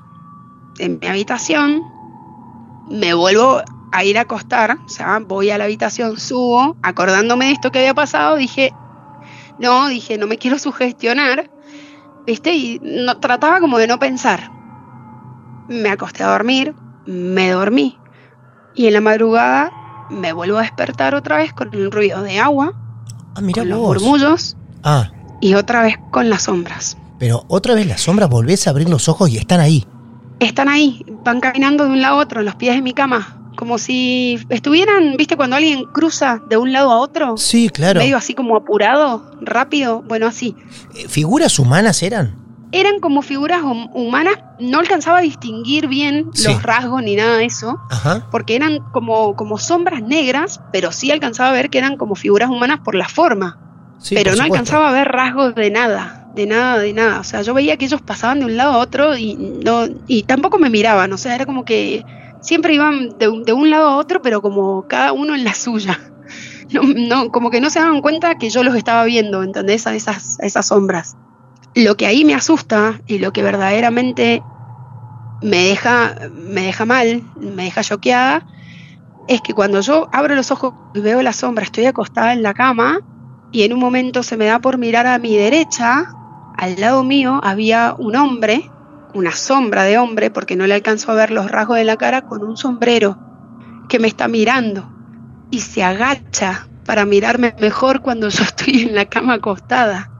en 0.81 0.99
mi 0.99 1.07
habitación, 1.07 1.81
me 2.89 3.13
vuelvo 3.13 3.61
a 3.91 4.03
ir 4.03 4.17
a 4.17 4.21
acostar, 4.21 4.77
o 4.85 4.89
sea, 4.89 5.19
voy 5.19 5.49
a 5.51 5.57
la 5.57 5.65
habitación, 5.65 6.19
subo, 6.19 6.75
acordándome 6.81 7.45
de 7.45 7.51
esto 7.51 7.71
que 7.71 7.79
había 7.79 7.93
pasado, 7.93 8.35
dije, 8.35 8.73
no, 9.59 9.87
dije, 9.87 10.17
no 10.17 10.27
me 10.27 10.37
quiero 10.37 10.57
sugestionar, 10.57 11.49
¿viste? 12.25 12.53
Y 12.53 12.79
no, 12.83 13.17
trataba 13.19 13.59
como 13.59 13.77
de 13.77 13.87
no 13.87 13.99
pensar. 13.99 14.49
Me 15.67 15.89
acosté 15.89 16.23
a 16.23 16.31
dormir, 16.31 16.73
me 17.05 17.49
dormí, 17.51 17.97
y 18.75 18.87
en 18.87 18.93
la 18.93 19.01
madrugada 19.01 19.71
me 20.09 20.33
vuelvo 20.33 20.57
a 20.57 20.61
despertar 20.61 21.15
otra 21.15 21.37
vez 21.37 21.53
con 21.53 21.73
el 21.73 21.91
ruido 21.91 22.21
de 22.23 22.39
agua, 22.39 22.73
Ah, 23.33 23.39
mira 23.41 23.61
con 23.61 23.69
los 23.69 23.79
murmullos 23.79 24.57
Ah, 24.83 25.11
y 25.39 25.53
otra 25.53 25.83
vez 25.83 25.95
con 26.11 26.29
las 26.29 26.43
sombras. 26.43 26.97
pero 27.17 27.45
otra 27.47 27.75
vez 27.75 27.85
las 27.87 28.01
sombras 28.01 28.29
volvés 28.29 28.67
a 28.67 28.71
abrir 28.71 28.89
los 28.89 29.07
ojos 29.07 29.29
y 29.29 29.37
están 29.37 29.59
ahí. 29.61 29.85
Están 30.45 30.69
ahí, 30.69 31.05
van 31.23 31.39
caminando 31.39 31.85
de 31.85 31.91
un 31.91 32.01
lado 32.01 32.15
a 32.15 32.19
otro, 32.21 32.39
en 32.39 32.45
los 32.45 32.55
pies 32.55 32.75
de 32.75 32.81
mi 32.81 32.93
cama, 32.93 33.37
como 33.55 33.77
si 33.77 34.39
estuvieran, 34.49 35.15
¿viste 35.17 35.35
cuando 35.37 35.55
alguien 35.55 35.83
cruza 35.85 36.41
de 36.49 36.57
un 36.57 36.71
lado 36.73 36.91
a 36.91 36.97
otro? 36.97 37.37
Sí, 37.37 37.69
claro. 37.69 37.99
Medio 37.99 38.17
así 38.17 38.33
como 38.33 38.55
apurado, 38.55 39.31
rápido, 39.41 40.01
bueno, 40.03 40.25
así. 40.27 40.55
Eh, 40.95 41.07
¿Figuras 41.07 41.59
humanas 41.59 42.01
eran? 42.03 42.35
Eran 42.73 42.99
como 43.01 43.21
figuras 43.21 43.61
hum- 43.63 43.89
humanas, 43.93 44.35
no 44.59 44.79
alcanzaba 44.79 45.17
a 45.17 45.21
distinguir 45.21 45.87
bien 45.87 46.29
Sí. 46.33 46.47
los 46.47 46.63
rasgos 46.63 47.03
ni 47.03 47.17
nada 47.17 47.35
de 47.35 47.43
eso, 47.45 47.77
Ajá. 47.89 48.27
porque 48.31 48.55
eran 48.55 48.79
como, 48.93 49.35
como 49.35 49.57
sombras 49.57 50.01
negras, 50.01 50.61
pero 50.71 50.93
sí 50.93 51.11
alcanzaba 51.11 51.49
a 51.49 51.53
ver 51.53 51.69
que 51.69 51.77
eran 51.79 51.97
como 51.97 52.15
figuras 52.15 52.49
humanas 52.49 52.79
por 52.79 52.95
la 52.95 53.09
forma, 53.09 53.59
Sí, 53.99 54.15
pero 54.15 54.31
por 54.31 54.37
no 54.37 54.43
supuesto. 54.45 54.53
alcanzaba 54.53 54.89
a 54.89 54.93
ver 54.93 55.09
rasgos 55.09 55.53
de 55.53 55.69
nada, 55.69 56.20
de 56.35 56.45
nada, 56.45 56.79
de 56.79 56.93
nada. 56.93 57.19
O 57.19 57.23
sea, 57.23 57.41
yo 57.41 57.53
veía 57.53 57.77
que 57.77 57.85
ellos 57.85 58.01
pasaban 58.01 58.39
de 58.39 58.45
un 58.45 58.57
lado 58.57 58.73
a 58.73 58.77
otro 58.77 59.17
y 59.17 59.35
no 59.35 59.85
y 60.07 60.23
tampoco 60.23 60.57
me 60.57 60.69
miraban, 60.69 61.11
o 61.13 61.17
sea, 61.17 61.35
era 61.35 61.45
como 61.45 61.65
que 61.65 62.05
siempre 62.41 62.73
iban 62.73 63.17
de, 63.17 63.43
de 63.45 63.53
un 63.53 63.69
lado 63.69 63.89
a 63.89 63.97
otro, 63.97 64.21
pero 64.21 64.41
como 64.41 64.87
cada 64.87 65.13
uno 65.13 65.35
en 65.35 65.43
la 65.43 65.53
suya. 65.53 65.99
No, 66.71 66.83
no, 66.83 67.31
como 67.33 67.51
que 67.51 67.59
no 67.59 67.69
se 67.69 67.79
daban 67.79 67.99
cuenta 67.99 68.35
que 68.35 68.49
yo 68.49 68.63
los 68.63 68.75
estaba 68.75 69.03
viendo, 69.03 69.43
¿entendés? 69.43 69.87
A 69.87 69.93
esas, 69.93 70.37
esas 70.39 70.67
sombras. 70.67 71.17
Lo 71.75 71.97
que 71.97 72.05
ahí 72.05 72.23
me 72.23 72.33
asusta 72.33 73.01
y 73.07 73.19
lo 73.19 73.33
que 73.33 73.43
verdaderamente 73.43 74.41
me 75.41 75.65
deja, 75.65 76.15
me 76.33 76.61
deja 76.61 76.85
mal, 76.85 77.23
me 77.35 77.65
deja 77.65 77.83
choqueada, 77.83 78.45
es 79.27 79.41
que 79.41 79.53
cuando 79.53 79.81
yo 79.81 80.07
abro 80.11 80.35
los 80.35 80.51
ojos 80.51 80.73
y 80.93 81.01
veo 81.01 81.21
la 81.21 81.33
sombra, 81.33 81.65
estoy 81.65 81.85
acostada 81.85 82.31
en 82.33 82.43
la 82.43 82.53
cama 82.53 83.01
y 83.51 83.63
en 83.63 83.73
un 83.73 83.79
momento 83.79 84.23
se 84.23 84.37
me 84.37 84.45
da 84.45 84.59
por 84.59 84.77
mirar 84.77 85.07
a 85.07 85.17
mi 85.19 85.35
derecha, 85.35 86.13
al 86.61 86.79
lado 86.79 87.03
mío 87.03 87.41
había 87.43 87.95
un 87.97 88.15
hombre, 88.15 88.69
una 89.15 89.31
sombra 89.31 89.83
de 89.83 89.97
hombre, 89.97 90.29
porque 90.29 90.55
no 90.55 90.67
le 90.67 90.75
alcanzo 90.75 91.11
a 91.11 91.15
ver 91.15 91.31
los 91.31 91.49
rasgos 91.49 91.77
de 91.77 91.83
la 91.83 91.97
cara, 91.97 92.21
con 92.21 92.43
un 92.43 92.55
sombrero 92.55 93.17
que 93.89 93.97
me 93.97 94.07
está 94.07 94.27
mirando 94.27 94.87
y 95.49 95.59
se 95.59 95.83
agacha 95.83 96.67
para 96.85 97.03
mirarme 97.05 97.55
mejor 97.59 98.01
cuando 98.01 98.29
yo 98.29 98.43
estoy 98.45 98.83
en 98.83 98.93
la 98.95 99.05
cama 99.05 99.33
acostada. 99.33 100.11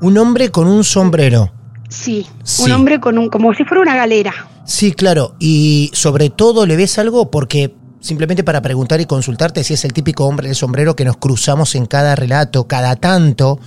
Un 0.00 0.18
hombre 0.18 0.50
con 0.50 0.66
un 0.66 0.82
sombrero. 0.82 1.52
Sí, 1.88 2.26
Sí. 2.42 2.64
un 2.64 2.72
hombre 2.72 2.98
con 2.98 3.16
un, 3.16 3.28
como 3.28 3.54
si 3.54 3.64
fuera 3.64 3.80
una 3.80 3.94
galera. 3.94 4.32
Sí, 4.66 4.92
claro. 4.92 5.36
Y 5.38 5.90
sobre 5.94 6.28
todo 6.28 6.66
le 6.66 6.74
ves 6.76 6.98
algo 6.98 7.30
porque 7.30 7.72
simplemente 8.00 8.42
para 8.42 8.62
preguntar 8.62 9.00
y 9.00 9.06
consultarte 9.06 9.62
si 9.62 9.74
es 9.74 9.84
el 9.84 9.92
típico 9.92 10.24
hombre 10.26 10.48
del 10.48 10.56
sombrero 10.56 10.96
que 10.96 11.04
nos 11.04 11.18
cruzamos 11.18 11.76
en 11.76 11.86
cada 11.86 12.16
relato, 12.16 12.66
cada 12.66 12.96
tanto, 12.96 13.60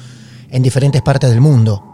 en 0.49 0.61
diferentes 0.61 1.01
partes 1.01 1.29
del 1.29 1.39
mundo. 1.39 1.87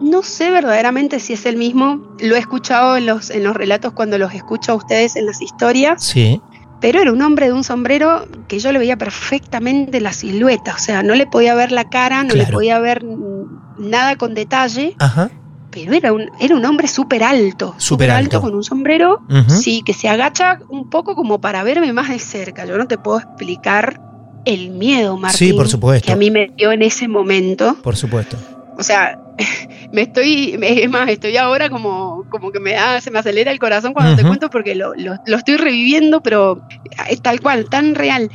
No 0.00 0.22
sé 0.22 0.50
verdaderamente 0.50 1.20
si 1.20 1.32
es 1.32 1.46
el 1.46 1.56
mismo, 1.56 2.06
lo 2.20 2.36
he 2.36 2.38
escuchado 2.38 2.96
en 2.96 3.06
los, 3.06 3.30
en 3.30 3.44
los 3.44 3.56
relatos 3.56 3.92
cuando 3.92 4.18
los 4.18 4.34
escucho 4.34 4.72
a 4.72 4.74
ustedes 4.74 5.16
en 5.16 5.26
las 5.26 5.40
historias, 5.40 6.02
Sí. 6.04 6.40
pero 6.80 7.00
era 7.00 7.12
un 7.12 7.22
hombre 7.22 7.46
de 7.46 7.52
un 7.54 7.64
sombrero 7.64 8.26
que 8.48 8.58
yo 8.58 8.72
le 8.72 8.78
veía 8.78 8.96
perfectamente 8.98 10.00
la 10.00 10.12
silueta, 10.12 10.74
o 10.74 10.78
sea, 10.78 11.02
no 11.02 11.14
le 11.14 11.26
podía 11.26 11.54
ver 11.54 11.72
la 11.72 11.88
cara, 11.88 12.22
no 12.24 12.34
le 12.34 12.46
podía 12.46 12.78
ver 12.78 13.04
nada 13.78 14.16
con 14.16 14.34
detalle, 14.34 14.94
Ajá. 14.98 15.30
pero 15.70 15.92
era 15.94 16.12
un, 16.12 16.30
era 16.40 16.54
un 16.54 16.64
hombre 16.64 16.88
súper 16.88 17.22
alto, 17.22 17.74
Súper 17.78 18.10
alto. 18.10 18.40
con 18.42 18.54
un 18.54 18.64
sombrero, 18.64 19.22
sí, 19.48 19.82
que 19.84 19.94
se 19.94 20.08
agacha 20.08 20.60
un 20.68 20.90
poco 20.90 21.14
como 21.14 21.40
para 21.40 21.62
verme 21.62 21.92
más 21.92 22.08
de 22.10 22.18
cerca, 22.18 22.66
yo 22.66 22.76
no 22.76 22.86
te 22.86 22.98
puedo 22.98 23.18
explicar 23.18 24.00
el 24.44 24.70
miedo, 24.70 25.16
Martín, 25.16 25.38
Sí, 25.48 25.52
por 25.54 25.68
supuesto. 25.68 26.06
que 26.06 26.12
a 26.12 26.16
mí 26.16 26.30
me 26.30 26.52
dio 26.56 26.70
en 26.70 26.82
ese 26.82 27.08
momento. 27.08 27.76
Por 27.82 27.96
supuesto. 27.96 28.36
O 28.78 28.82
sea, 28.82 29.18
me 29.92 30.02
estoy, 30.02 30.58
es 30.62 30.90
más, 30.90 31.08
estoy 31.08 31.36
ahora 31.36 31.68
como, 31.70 32.24
como 32.30 32.50
que 32.52 32.60
me 32.60 32.72
da, 32.72 33.00
se 33.00 33.10
me 33.10 33.18
acelera 33.18 33.50
el 33.50 33.58
corazón 33.58 33.92
cuando 33.92 34.12
te 34.16 34.22
cuento 34.28 34.50
porque 34.50 34.74
lo, 34.74 34.94
lo- 34.96 35.16
lo 35.24 35.36
estoy 35.36 35.56
reviviendo, 35.56 36.22
pero 36.22 36.60
es 37.08 37.22
tal 37.22 37.40
cual, 37.40 37.68
tan 37.68 37.94
real. 37.94 38.30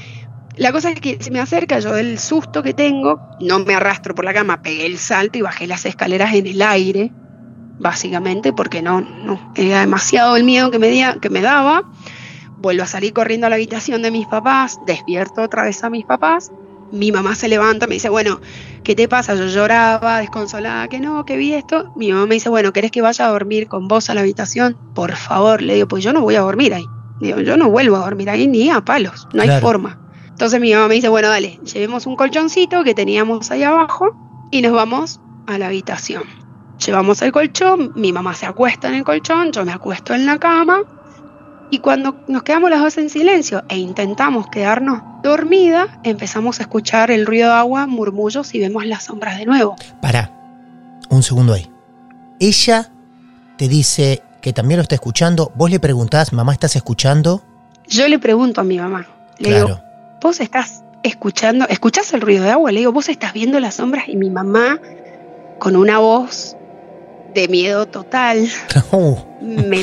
La 0.57 0.71
cosa 0.71 0.91
es 0.91 0.99
que 0.99 1.17
se 1.21 1.31
me 1.31 1.39
acerca, 1.39 1.79
yo 1.79 1.93
del 1.93 2.19
susto 2.19 2.61
que 2.61 2.73
tengo, 2.73 3.19
no 3.39 3.59
me 3.59 3.73
arrastro 3.75 4.13
por 4.13 4.25
la 4.25 4.33
cama, 4.33 4.61
pegué 4.61 4.85
el 4.85 4.97
salto 4.97 5.37
y 5.37 5.41
bajé 5.41 5.65
las 5.67 5.85
escaleras 5.85 6.33
en 6.35 6.45
el 6.47 6.61
aire, 6.61 7.11
básicamente, 7.79 8.53
porque 8.53 8.81
no, 8.81 9.01
no, 9.01 9.53
era 9.55 9.79
demasiado 9.81 10.35
el 10.35 10.43
miedo 10.43 10.69
que 10.71 10.79
me, 10.79 10.89
dia- 10.89 11.17
que 11.21 11.29
me 11.29 11.41
daba. 11.41 11.83
Vuelvo 12.57 12.83
a 12.83 12.87
salir 12.87 13.11
corriendo 13.13 13.47
a 13.47 13.49
la 13.49 13.55
habitación 13.55 14.03
de 14.03 14.11
mis 14.11 14.27
papás, 14.27 14.77
despierto 14.85 15.41
otra 15.41 15.63
vez 15.63 15.83
a 15.83 15.89
mis 15.89 16.05
papás. 16.05 16.51
Mi 16.91 17.11
mamá 17.11 17.35
se 17.35 17.47
levanta, 17.47 17.87
me 17.87 17.95
dice, 17.95 18.09
bueno, 18.09 18.41
¿qué 18.83 18.95
te 18.95 19.07
pasa? 19.07 19.35
Yo 19.35 19.47
lloraba, 19.47 20.19
desconsolada, 20.19 20.87
que 20.87 20.99
no, 20.99 21.25
que 21.25 21.37
vi 21.37 21.53
esto. 21.53 21.93
Mi 21.95 22.11
mamá 22.11 22.25
me 22.25 22.35
dice, 22.35 22.49
bueno, 22.49 22.73
¿querés 22.73 22.91
que 22.91 23.01
vaya 23.01 23.25
a 23.25 23.29
dormir 23.29 23.67
con 23.67 23.87
vos 23.87 24.09
a 24.09 24.13
la 24.13 24.21
habitación? 24.21 24.77
Por 24.93 25.15
favor, 25.15 25.61
le 25.61 25.75
digo, 25.75 25.87
pues 25.87 26.03
yo 26.03 26.11
no 26.13 26.21
voy 26.21 26.35
a 26.35 26.41
dormir 26.41 26.73
ahí. 26.73 26.85
Digo, 27.21 27.39
yo 27.39 27.55
no 27.55 27.69
vuelvo 27.69 27.97
a 27.97 27.99
dormir 27.99 28.29
ahí 28.29 28.47
ni 28.47 28.69
a 28.69 28.81
palos, 28.81 29.27
no 29.33 29.41
hay 29.43 29.61
forma. 29.61 29.99
Entonces 30.27 30.59
mi 30.59 30.73
mamá 30.73 30.87
me 30.87 30.95
dice, 30.95 31.07
bueno, 31.07 31.29
dale, 31.29 31.59
llevemos 31.71 32.07
un 32.07 32.15
colchoncito 32.15 32.83
que 32.83 32.95
teníamos 32.95 33.51
ahí 33.51 33.61
abajo 33.61 34.47
y 34.49 34.63
nos 34.63 34.73
vamos 34.73 35.21
a 35.45 35.59
la 35.59 35.67
habitación. 35.67 36.23
Llevamos 36.83 37.21
el 37.21 37.31
colchón, 37.31 37.91
mi 37.95 38.11
mamá 38.11 38.33
se 38.33 38.47
acuesta 38.47 38.87
en 38.87 38.95
el 38.95 39.03
colchón, 39.03 39.51
yo 39.51 39.63
me 39.63 39.71
acuesto 39.71 40.15
en 40.15 40.25
la 40.25 40.39
cama 40.39 40.81
y 41.69 41.77
cuando 41.77 42.23
nos 42.27 42.41
quedamos 42.41 42.71
las 42.71 42.81
dos 42.81 42.97
en 42.97 43.11
silencio 43.11 43.63
e 43.69 43.77
intentamos 43.77 44.47
quedarnos 44.47 45.10
dormidas, 45.23 45.87
empezamos 46.03 46.59
a 46.59 46.63
escuchar 46.63 47.11
el 47.11 47.25
ruido 47.25 47.47
de 47.49 47.55
agua, 47.55 47.87
murmullos 47.87 48.53
y 48.55 48.59
vemos 48.59 48.85
las 48.85 49.03
sombras 49.03 49.37
de 49.37 49.45
nuevo. 49.45 49.75
Para. 50.01 50.31
Un 51.09 51.23
segundo 51.23 51.53
ahí. 51.53 51.69
Ella 52.39 52.89
te 53.57 53.67
dice 53.67 54.21
que 54.41 54.53
también 54.53 54.77
lo 54.77 54.81
está 54.83 54.95
escuchando. 54.95 55.51
Vos 55.55 55.69
le 55.69 55.79
preguntás, 55.79 56.33
mamá, 56.33 56.53
¿estás 56.53 56.75
escuchando? 56.75 57.43
Yo 57.87 58.07
le 58.07 58.17
pregunto 58.19 58.61
a 58.61 58.63
mi 58.63 58.77
mamá, 58.77 59.05
le 59.37 59.49
Claro. 59.49 59.65
digo, 59.67 59.81
¿vos 60.21 60.39
estás 60.39 60.83
escuchando, 61.03 61.67
escuchás 61.67 62.13
el 62.13 62.21
ruido 62.21 62.43
de 62.45 62.51
agua? 62.51 62.71
Le 62.71 62.79
digo, 62.79 62.91
¿vos 62.91 63.09
estás 63.09 63.33
viendo 63.33 63.59
las 63.59 63.75
sombras? 63.75 64.07
Y 64.07 64.15
mi 64.15 64.29
mamá 64.29 64.79
con 65.59 65.75
una 65.75 65.99
voz 65.99 66.55
de 67.35 67.47
miedo 67.47 67.85
total. 67.87 68.47
Oh, 68.91 69.25
Me, 69.41 69.81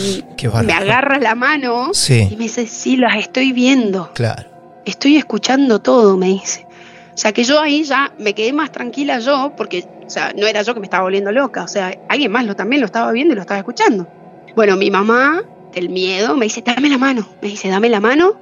agarra 0.72 1.18
la 1.18 1.34
mano 1.34 1.90
Sí. 1.92 2.28
y 2.30 2.36
me 2.36 2.44
dice, 2.44 2.66
sí, 2.66 2.96
las 2.96 3.16
estoy 3.16 3.52
viendo. 3.52 4.10
claro. 4.14 4.48
Estoy 4.90 5.16
escuchando 5.16 5.80
todo, 5.80 6.16
me 6.16 6.26
dice. 6.26 6.66
O 7.14 7.20
sea 7.20 7.32
que 7.32 7.44
yo 7.44 7.60
ahí 7.60 7.82
ya 7.82 8.12
me 8.18 8.34
quedé 8.34 8.52
más 8.52 8.70
tranquila 8.70 9.18
yo, 9.18 9.52
porque 9.56 9.84
o 10.06 10.10
sea, 10.10 10.32
no 10.34 10.46
era 10.46 10.62
yo 10.62 10.72
que 10.72 10.80
me 10.80 10.86
estaba 10.86 11.02
volviendo 11.02 11.32
loca, 11.32 11.64
o 11.64 11.68
sea, 11.68 11.92
alguien 12.08 12.32
más 12.32 12.46
lo, 12.46 12.56
también 12.56 12.80
lo 12.80 12.86
estaba 12.86 13.12
viendo 13.12 13.32
y 13.32 13.36
lo 13.36 13.42
estaba 13.42 13.58
escuchando. 13.58 14.08
Bueno, 14.56 14.76
mi 14.76 14.90
mamá, 14.90 15.42
del 15.72 15.90
miedo, 15.90 16.36
me 16.36 16.46
dice, 16.46 16.62
dame 16.62 16.88
la 16.88 16.96
mano, 16.96 17.28
me 17.42 17.48
dice, 17.48 17.68
dame 17.68 17.88
la 17.88 18.00
mano, 18.00 18.40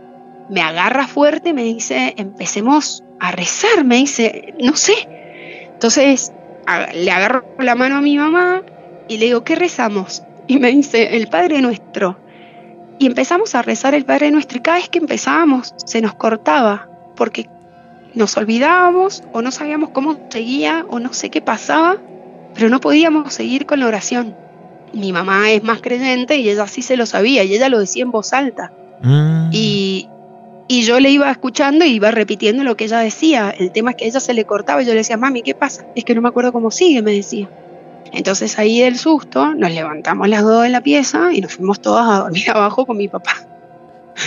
me 0.49 0.63
agarra 0.63 1.09
fuerte, 1.09 1.53
me 1.53 1.65
dice, 1.65 2.15
empecemos 2.17 3.03
a 3.19 3.33
rezar, 3.33 3.85
me 3.85 3.97
dice, 3.97 4.55
no 4.61 4.77
sé. 4.77 4.95
Entonces, 5.73 6.33
le 6.95 7.11
agarro 7.11 7.45
la 7.59 7.75
mano 7.75 7.97
a 7.97 8.01
mi 8.01 8.17
mamá 8.17 8.63
y 9.09 9.19
le 9.19 9.27
digo, 9.27 9.43
¿qué 9.43 9.57
rezamos? 9.57 10.23
Y 10.47 10.59
me 10.59 10.71
dice, 10.71 11.17
el 11.17 11.27
Padre 11.27 11.61
Nuestro. 11.61 12.21
Y 12.99 13.07
empezamos 13.07 13.55
a 13.55 13.63
rezar 13.63 13.95
el 13.95 14.05
Padre 14.05 14.31
Nuestro 14.31 14.59
y 14.59 14.61
cada 14.63 14.79
vez 14.79 14.89
que 14.89 14.99
empezábamos 14.99 15.75
se 15.85 16.01
nos 16.01 16.15
cortaba 16.15 16.89
porque 17.15 17.49
nos 18.15 18.37
olvidábamos 18.37 19.23
o 19.33 19.43
no 19.43 19.51
sabíamos 19.51 19.91
cómo 19.91 20.17
seguía 20.31 20.87
o 20.89 20.99
no 20.99 21.13
sé 21.13 21.31
qué 21.31 21.43
pasaba, 21.43 21.99
pero 22.55 22.71
no 22.71 22.81
podíamos 22.81 23.35
seguir 23.35 23.67
con 23.67 23.81
la 23.81 23.87
oración. 23.87 24.35
Mi 24.95 25.13
mamá 25.13 25.51
es 25.51 25.63
más 25.63 25.83
creyente 25.83 26.37
y 26.37 26.49
ella 26.49 26.67
sí 26.67 26.81
se 26.81 26.97
lo 26.97 27.05
sabía 27.05 27.45
y 27.45 27.55
ella 27.55 27.69
lo 27.69 27.79
decía 27.79 28.03
en 28.03 28.11
voz 28.11 28.33
alta. 28.33 28.73
Mm, 29.03 29.51
Y, 29.53 30.09
y 30.69 30.83
yo 30.83 30.99
le 30.99 31.11
iba 31.11 31.31
escuchando 31.31 31.85
y 31.85 31.91
iba 31.91 32.11
repitiendo 32.11 32.65
lo 32.65 32.77
que 32.77 32.85
ella 32.85 33.01
decía. 33.01 33.51
El 33.51 33.73
tema 33.73 33.91
es 33.91 33.97
que 33.97 34.05
a 34.07 34.09
ella 34.09 34.21
se 34.21 34.33
le 34.33 34.47
cortaba 34.47 34.83
y 34.83 34.87
yo 34.87 34.93
le 34.93 34.99
decía, 34.99 35.19
mami, 35.19 35.43
¿qué 35.43 35.55
pasa? 35.55 35.87
Es 35.95 36.05
que 36.05 36.15
no 36.15 36.23
me 36.23 36.29
acuerdo 36.29 36.53
cómo 36.53 36.71
sigue, 36.71 37.03
me 37.03 37.13
decía. 37.13 37.49
Entonces 38.13 38.59
ahí 38.59 38.81
del 38.81 38.99
susto 38.99 39.55
nos 39.55 39.71
levantamos 39.71 40.29
las 40.29 40.43
dos 40.43 40.63
de 40.63 40.69
la 40.71 40.81
pieza 40.81 41.33
y 41.33 41.41
nos 41.41 41.55
fuimos 41.55 41.81
todas 41.81 42.09
a 42.09 42.19
dormir 42.25 42.51
abajo 42.55 42.87
con 42.87 42.97
mi 42.97 43.09
papá. 43.09 43.33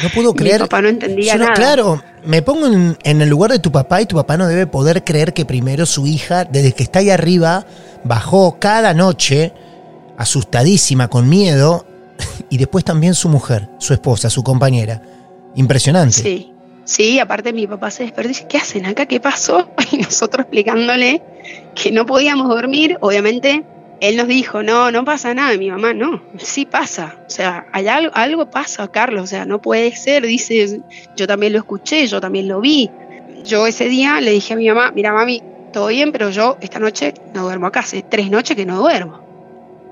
no 0.03 0.09
puedo 0.13 0.33
Mi 0.33 0.37
creer. 0.39 0.61
papá 0.61 0.81
no 0.81 0.89
entendía 0.89 1.35
no- 1.35 1.43
nada. 1.45 1.53
Claro, 1.55 2.01
me 2.25 2.41
pongo 2.41 2.67
en, 2.67 2.97
en 3.03 3.21
el 3.21 3.29
lugar 3.29 3.51
de 3.51 3.59
tu 3.59 3.71
papá 3.71 4.01
y 4.01 4.05
tu 4.05 4.15
papá 4.15 4.37
no 4.37 4.47
debe 4.47 4.67
poder 4.67 5.03
creer 5.03 5.33
que 5.33 5.45
primero 5.45 5.85
su 5.85 6.05
hija, 6.07 6.43
desde 6.45 6.73
que 6.73 6.83
está 6.83 6.99
ahí 6.99 7.09
arriba, 7.09 7.65
bajó 8.03 8.57
cada 8.59 8.93
noche, 8.93 9.53
asustadísima, 10.17 11.07
con 11.07 11.27
miedo, 11.29 11.85
y 12.49 12.57
después 12.57 12.83
también 12.83 13.13
su 13.13 13.29
mujer, 13.29 13.69
su 13.77 13.93
esposa, 13.93 14.29
su 14.29 14.43
compañera. 14.43 15.01
Impresionante. 15.55 16.13
Sí, 16.21 16.53
sí, 16.83 17.19
aparte 17.19 17.53
mi 17.53 17.65
papá 17.65 17.89
se 17.89 18.03
despertó 18.03 18.27
y 18.29 18.33
dice, 18.33 18.45
¿qué 18.47 18.57
hacen 18.57 18.85
acá? 18.85 19.05
¿Qué 19.05 19.19
pasó? 19.19 19.69
Y 19.91 19.97
nosotros 19.97 20.41
explicándole 20.43 21.21
que 21.75 21.91
no 21.91 22.05
podíamos 22.05 22.49
dormir, 22.49 22.97
obviamente 23.01 23.63
él 24.01 24.15
nos 24.15 24.27
dijo, 24.27 24.63
no, 24.63 24.91
no 24.91 25.03
pasa 25.03 25.33
nada, 25.33 25.57
mi 25.57 25.69
mamá, 25.69 25.93
no, 25.93 26.21
sí 26.37 26.65
pasa, 26.65 27.17
o 27.27 27.29
sea, 27.29 27.65
hay 27.71 27.87
algo, 27.87 28.11
algo 28.15 28.49
pasa, 28.49 28.87
Carlos, 28.87 29.23
o 29.23 29.27
sea, 29.27 29.45
no 29.45 29.61
puede 29.61 29.95
ser, 29.95 30.25
dice, 30.25 30.81
yo 31.15 31.27
también 31.27 31.53
lo 31.53 31.59
escuché, 31.59 32.07
yo 32.07 32.21
también 32.21 32.47
lo 32.47 32.61
vi. 32.61 32.89
Yo 33.43 33.67
ese 33.67 33.85
día 33.85 34.19
le 34.19 34.31
dije 34.31 34.53
a 34.53 34.57
mi 34.57 34.67
mamá, 34.67 34.91
mira 34.93 35.13
mami, 35.13 35.41
todo 35.71 35.87
bien, 35.87 36.11
pero 36.11 36.29
yo 36.29 36.57
esta 36.61 36.79
noche 36.79 37.13
no 37.33 37.43
duermo 37.43 37.67
acá, 37.67 37.81
hace 37.81 38.01
tres 38.01 38.29
noches 38.29 38.55
que 38.55 38.65
no 38.65 38.77
duermo, 38.77 39.21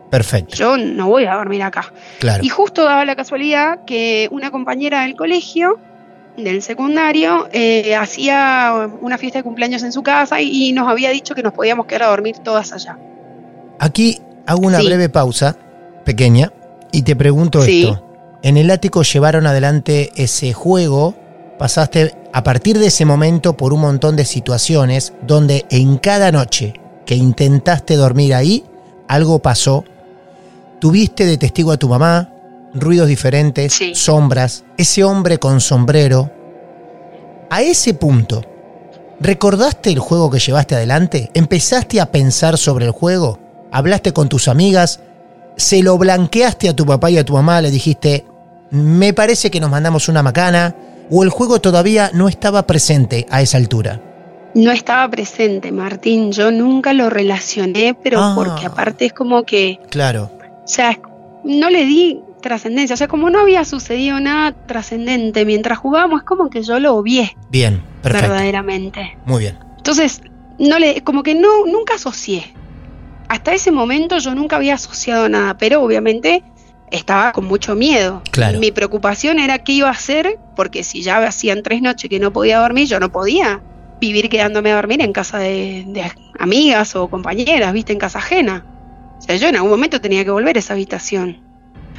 Perfecto, 0.10 0.56
yo 0.56 0.78
no 0.78 1.08
voy 1.08 1.26
a 1.26 1.36
dormir 1.36 1.64
acá. 1.64 1.92
claro. 2.20 2.44
Y 2.44 2.50
justo 2.50 2.84
daba 2.84 3.04
la 3.04 3.16
casualidad 3.16 3.84
que 3.86 4.30
una 4.32 4.52
compañera 4.52 5.02
del 5.02 5.16
colegio, 5.16 5.80
del 6.38 6.62
secundario, 6.62 7.48
eh, 7.52 7.96
hacía 7.96 8.90
una 9.02 9.18
fiesta 9.18 9.40
de 9.40 9.44
cumpleaños 9.44 9.84
en 9.84 9.92
su 9.92 10.04
casa 10.04 10.40
y, 10.40 10.70
y 10.70 10.72
nos 10.72 10.88
había 10.88 11.10
dicho 11.10 11.34
que 11.36 11.42
nos 11.44 11.52
podíamos 11.54 11.88
quedar 11.88 12.04
a 12.04 12.08
dormir 12.08 12.38
todas 12.40 12.72
allá. 12.74 12.98
Aquí 13.80 14.22
hago 14.46 14.66
una 14.66 14.80
Sí. 14.80 14.86
breve 14.86 15.10
pausa, 15.10 15.58
pequeña, 16.06 16.54
y 16.92 17.02
te 17.02 17.16
pregunto 17.16 17.62
Sí. 17.64 17.84
esto. 17.84 18.04
En 18.44 18.56
el 18.58 18.70
ático 18.70 19.02
llevaron 19.02 19.48
adelante 19.48 20.12
ese 20.16 20.54
juego, 20.54 21.16
pasaste 21.58 22.14
a 22.34 22.44
partir 22.44 22.78
de 22.78 22.88
ese 22.88 23.04
momento 23.04 23.58
por 23.58 23.74
un 23.74 23.82
montón 23.82 24.16
de 24.16 24.24
situaciones 24.26 25.14
donde 25.26 25.66
en 25.72 25.98
cada 25.98 26.32
noche 26.32 26.74
que 27.06 27.16
intentaste 27.16 27.96
dormir 27.96 28.36
ahí, 28.36 28.64
algo 29.08 29.40
pasó. 29.40 29.84
Tuviste 30.80 31.26
de 31.26 31.38
testigo 31.38 31.72
a 31.72 31.78
tu 31.78 31.90
mamá, 31.90 32.30
ruidos 32.80 33.08
diferentes, 33.08 33.74
Sí. 33.74 33.94
sombras, 33.96 34.64
ese 34.78 35.04
hombre 35.04 35.38
con 35.40 35.60
sombrero. 35.62 36.32
A 37.50 37.62
ese 37.62 37.94
punto, 37.94 38.42
¿recordaste 39.20 39.92
el 39.92 40.00
juego 40.00 40.30
que 40.30 40.40
llevaste 40.40 40.76
adelante? 40.76 41.32
¿Empezaste 41.34 42.00
a 42.02 42.12
pensar 42.12 42.58
sobre 42.58 42.86
el 42.86 42.92
juego? 42.92 43.40
¿Hablaste 43.72 44.14
con 44.14 44.30
tus 44.30 44.48
amigas? 44.48 45.00
¿Se 45.56 45.82
lo 45.82 45.98
blanqueaste 45.98 46.70
a 46.70 46.76
tu 46.76 46.86
papá 46.86 47.10
y 47.10 47.18
a 47.18 47.24
tu 47.26 47.34
mamá? 47.34 47.62
¿Le 47.62 47.72
dijiste, 47.72 48.26
me 48.70 49.14
parece 49.14 49.50
que 49.50 49.60
nos 49.60 49.70
mandamos 49.72 50.08
una 50.10 50.22
macana? 50.24 50.76
¿O 51.10 51.24
el 51.24 51.30
juego 51.30 51.60
todavía 51.62 52.12
no 52.14 52.28
estaba 52.28 52.68
presente 52.68 53.26
a 53.30 53.42
esa 53.42 53.58
altura? 53.58 54.02
No 54.54 54.72
estaba 54.72 55.10
presente, 55.10 55.72
Martín, 55.72 56.32
yo 56.32 56.52
nunca 56.52 56.92
lo 56.94 57.10
relacioné, 57.10 57.96
pero 58.02 58.20
Ah. 58.22 58.34
porque 58.36 58.66
aparte 58.66 59.06
es 59.06 59.14
como 59.14 59.44
que, 59.44 59.80
Claro, 59.90 60.32
o 60.64 60.68
sea, 60.68 61.00
no 61.44 61.70
le 61.70 61.86
di 61.86 62.22
trascendencia, 62.42 62.94
o 62.94 62.98
sea, 62.98 63.08
como 63.08 63.30
no 63.30 63.40
había 63.40 63.66
sucedido 63.66 64.20
nada 64.20 64.54
trascendente 64.66 65.46
mientras 65.46 65.78
jugábamos, 65.78 66.22
es 66.22 66.26
como 66.26 66.50
que 66.50 66.64
yo 66.64 66.80
lo 66.80 66.96
obvié 66.96 67.36
bien, 67.50 67.82
perfecto. 68.02 68.30
verdaderamente. 68.30 69.18
Muy 69.26 69.40
bien. 69.40 69.58
Entonces, 69.78 70.22
no 70.60 70.80
le, 70.80 71.04
como 71.04 71.24
que 71.24 71.36
no, 71.36 71.66
nunca 71.66 71.96
asocié. 71.96 72.54
Hasta 73.30 73.54
ese 73.54 73.72
momento 73.72 74.18
yo 74.20 74.34
nunca 74.36 74.56
había 74.56 74.76
asociado 74.76 75.28
nada, 75.28 75.58
pero 75.58 75.82
obviamente 75.82 76.44
estaba 76.92 77.32
con 77.34 77.46
mucho 77.46 77.76
miedo. 77.76 78.22
Claro. 78.32 78.60
Mi 78.60 78.72
preocupación 78.72 79.40
era 79.40 79.60
qué 79.60 79.74
iba 79.74 79.90
a 79.90 79.92
hacer, 79.92 80.40
porque 80.56 80.84
si 80.84 81.02
ya 81.02 81.18
hacían 81.26 81.64
tres 81.64 81.82
noches 81.82 82.10
que 82.10 82.20
no 82.20 82.32
podía 82.32 82.60
dormir, 82.60 82.88
yo 82.88 83.00
no 83.00 83.12
podía 83.12 83.62
vivir 84.00 84.30
quedándome 84.30 84.72
a 84.72 84.76
dormir 84.76 85.02
en 85.02 85.12
casa 85.12 85.40
de, 85.40 85.84
de 85.88 86.12
amigas 86.40 86.96
o 86.96 87.10
compañeras, 87.10 87.74
viste, 87.74 87.94
en 87.94 88.00
casa 88.00 88.20
ajena. 88.20 88.66
O 89.18 89.22
sea, 89.22 89.36
yo 89.36 89.48
en 89.48 89.56
algún 89.56 89.72
momento 89.72 90.00
tenía 90.00 90.24
que 90.24 90.32
volver 90.32 90.56
a 90.56 90.60
esa 90.60 90.74
habitación. 90.74 91.47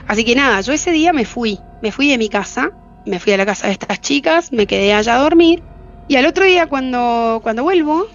Así 0.08 0.24
que 0.24 0.34
nada, 0.34 0.60
yo 0.62 0.72
ese 0.72 0.90
día 0.90 1.12
me 1.12 1.24
fui, 1.24 1.58
me 1.82 1.92
fui 1.92 2.08
de 2.10 2.18
mi 2.18 2.28
casa, 2.28 2.70
me 3.04 3.20
fui 3.20 3.32
a 3.32 3.36
la 3.36 3.46
casa 3.46 3.66
de 3.66 3.74
estas 3.74 4.00
chicas, 4.00 4.52
me 4.52 4.66
quedé 4.66 4.92
allá 4.94 5.16
a 5.16 5.22
dormir 5.22 5.62
y 6.08 6.16
al 6.16 6.26
otro 6.26 6.44
día 6.44 6.66
cuando, 6.66 7.40
cuando 7.42 7.62
vuelvo, 7.62 8.06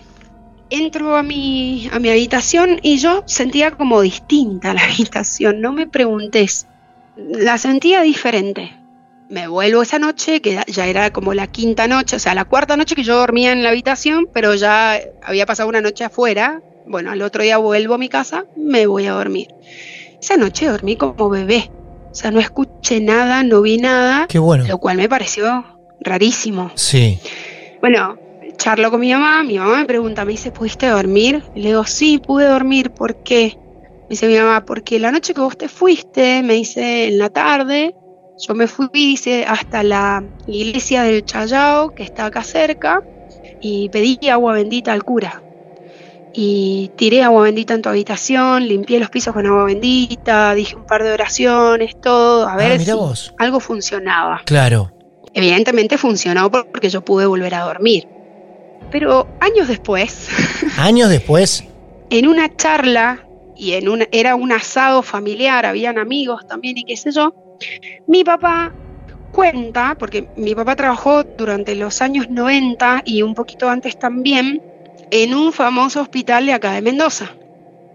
entro 0.70 1.16
a 1.16 1.24
mi, 1.24 1.88
a 1.92 2.00
mi 2.00 2.10
habitación 2.10 2.80
y 2.82 2.98
yo 2.98 3.24
sentía 3.28 3.72
como 3.72 4.02
distinta 4.02 4.74
la 4.74 4.84
habitación, 4.92 5.62
no 5.62 5.72
me 5.72 5.88
preguntes, 5.88 6.68
la 7.16 7.58
sentía 7.58 8.02
diferente. 8.02 8.76
Me 9.30 9.48
vuelvo 9.48 9.82
esa 9.82 10.00
noche, 10.00 10.42
que 10.42 10.60
ya- 10.68 10.86
era 10.88 11.12
como 11.12 11.34
la 11.34 11.48
quinta 11.48 11.88
noche, 11.88 12.18
o 12.18 12.20
sea, 12.20 12.36
la 12.36 12.46
cuarta 12.46 12.76
noche 12.78 12.96
que 12.96 13.04
yo 13.04 13.16
dormía 13.18 13.52
en 13.52 13.64
la 13.64 13.70
habitación, 13.70 14.28
pero 14.34 14.54
ya 14.54 15.00
había 15.24 15.46
pasado 15.46 15.70
una 15.70 15.82
noche 15.82 16.04
afuera. 16.04 16.62
Bueno, 16.86 17.10
al 17.12 17.22
otro 17.22 17.42
día 17.42 17.58
vuelvo 17.58 17.96
a 17.96 17.98
mi 17.98 18.10
casa, 18.10 18.46
me 18.56 18.86
voy 18.86 19.06
a 19.08 19.14
dormir. 19.14 19.48
Esa 20.22 20.38
noche 20.38 20.68
dormí 20.68 20.96
como 20.98 21.30
bebé, 21.30 21.72
o 22.14 22.16
sea, 22.16 22.30
no 22.30 22.40
escuché 22.40 23.02
nada, 23.02 23.42
no 23.42 23.64
vi 23.64 23.78
nada, 23.78 24.28
Qué 24.28 24.38
bueno. 24.38 24.66
lo 24.68 24.78
cual 24.78 24.98
me 24.98 25.10
pareció 25.10 25.66
rarísimo. 26.00 26.72
Sí, 26.76 27.20
Bueno, 27.82 28.18
charlo 28.56 28.92
con 28.92 29.00
mi 29.00 29.12
mamá, 29.12 29.44
mi 29.44 29.58
mamá 29.58 29.78
me 29.78 29.86
pregunta, 29.86 30.24
me 30.24 30.34
dice, 30.34 30.52
¿pudiste 30.52 30.86
dormir? 30.88 31.44
Y 31.56 31.62
le 31.62 31.70
digo, 31.70 31.86
sí, 31.86 32.20
pude 32.20 32.46
dormir, 32.46 32.92
¿por 32.92 33.24
qué? 33.24 33.58
Me 34.04 34.10
dice 34.10 34.28
mi 34.28 34.38
mamá, 34.38 34.64
porque 34.64 35.00
la 35.00 35.12
noche 35.12 35.34
que 35.34 35.42
vos 35.42 35.58
te 35.58 35.68
fuiste, 35.68 36.44
me 36.44 36.54
dice, 36.54 37.08
en 37.08 37.18
la 37.18 37.30
tarde, 37.30 37.96
yo 38.38 38.54
me 38.54 38.68
fui, 38.68 38.90
dice, 38.94 39.46
hasta 39.48 39.82
la 39.82 40.24
iglesia 40.46 41.02
del 41.02 41.26
Chayao, 41.26 41.96
que 41.96 42.04
está 42.04 42.28
acá 42.28 42.44
cerca, 42.44 43.02
y 43.60 43.90
pedí 43.90 44.20
agua 44.30 44.54
bendita 44.54 44.94
al 44.94 45.04
cura. 45.04 45.43
Y 46.36 46.92
tiré 46.96 47.22
agua 47.22 47.44
bendita 47.44 47.76
en 47.76 47.82
tu 47.84 47.90
habitación, 47.90 48.68
limpié 48.68 49.00
los 49.00 49.10
pisos 49.12 49.34
con 49.34 49.46
agua 49.46 49.66
bendita, 49.66 50.54
dije 50.56 50.76
un 50.76 50.86
par 50.86 51.04
de 51.04 51.12
oraciones, 51.12 52.00
todo, 52.02 52.48
a 52.48 52.54
Ah, 52.54 52.58
ver 52.58 52.80
si 52.82 52.92
vos. 52.92 53.34
algo 53.38 53.60
funcionaba. 53.60 54.42
claro. 54.46 54.92
Evidentemente 55.36 55.98
funcionó 55.98 56.52
porque 56.52 56.90
yo 56.90 57.04
pude 57.06 57.26
volver 57.26 57.54
a 57.56 57.62
dormir. 57.62 58.08
Pero 58.92 59.28
años 59.40 59.68
después, 59.68 60.28
Años 60.78 61.10
después, 61.10 61.64
en 62.12 62.28
una 62.28 62.56
charla, 62.56 63.26
y 63.56 63.74
en 63.74 63.90
una, 63.90 64.08
era 64.12 64.36
un 64.36 64.52
asado 64.52 65.02
familiar, 65.04 65.66
habían 65.66 65.98
amigos 65.98 66.46
también 66.48 66.78
y 66.78 66.84
qué 66.84 66.98
sé 66.98 67.12
yo, 67.12 67.34
mi 68.08 68.24
papá 68.24 68.74
cuenta, 69.32 69.96
porque 69.98 70.28
mi 70.38 70.54
papá 70.54 70.76
trabajó 70.76 71.24
durante 71.24 71.74
los 71.76 72.02
años 72.02 72.30
90 72.30 73.02
y 73.06 73.22
un 73.24 73.34
poquito 73.34 73.70
antes 73.70 73.98
también, 73.98 74.62
en 75.12 75.34
un 75.34 75.54
famoso 75.54 76.02
hospital 76.02 76.46
de 76.46 76.54
acá 76.54 76.72
de 76.74 76.82
Mendoza, 76.82 77.32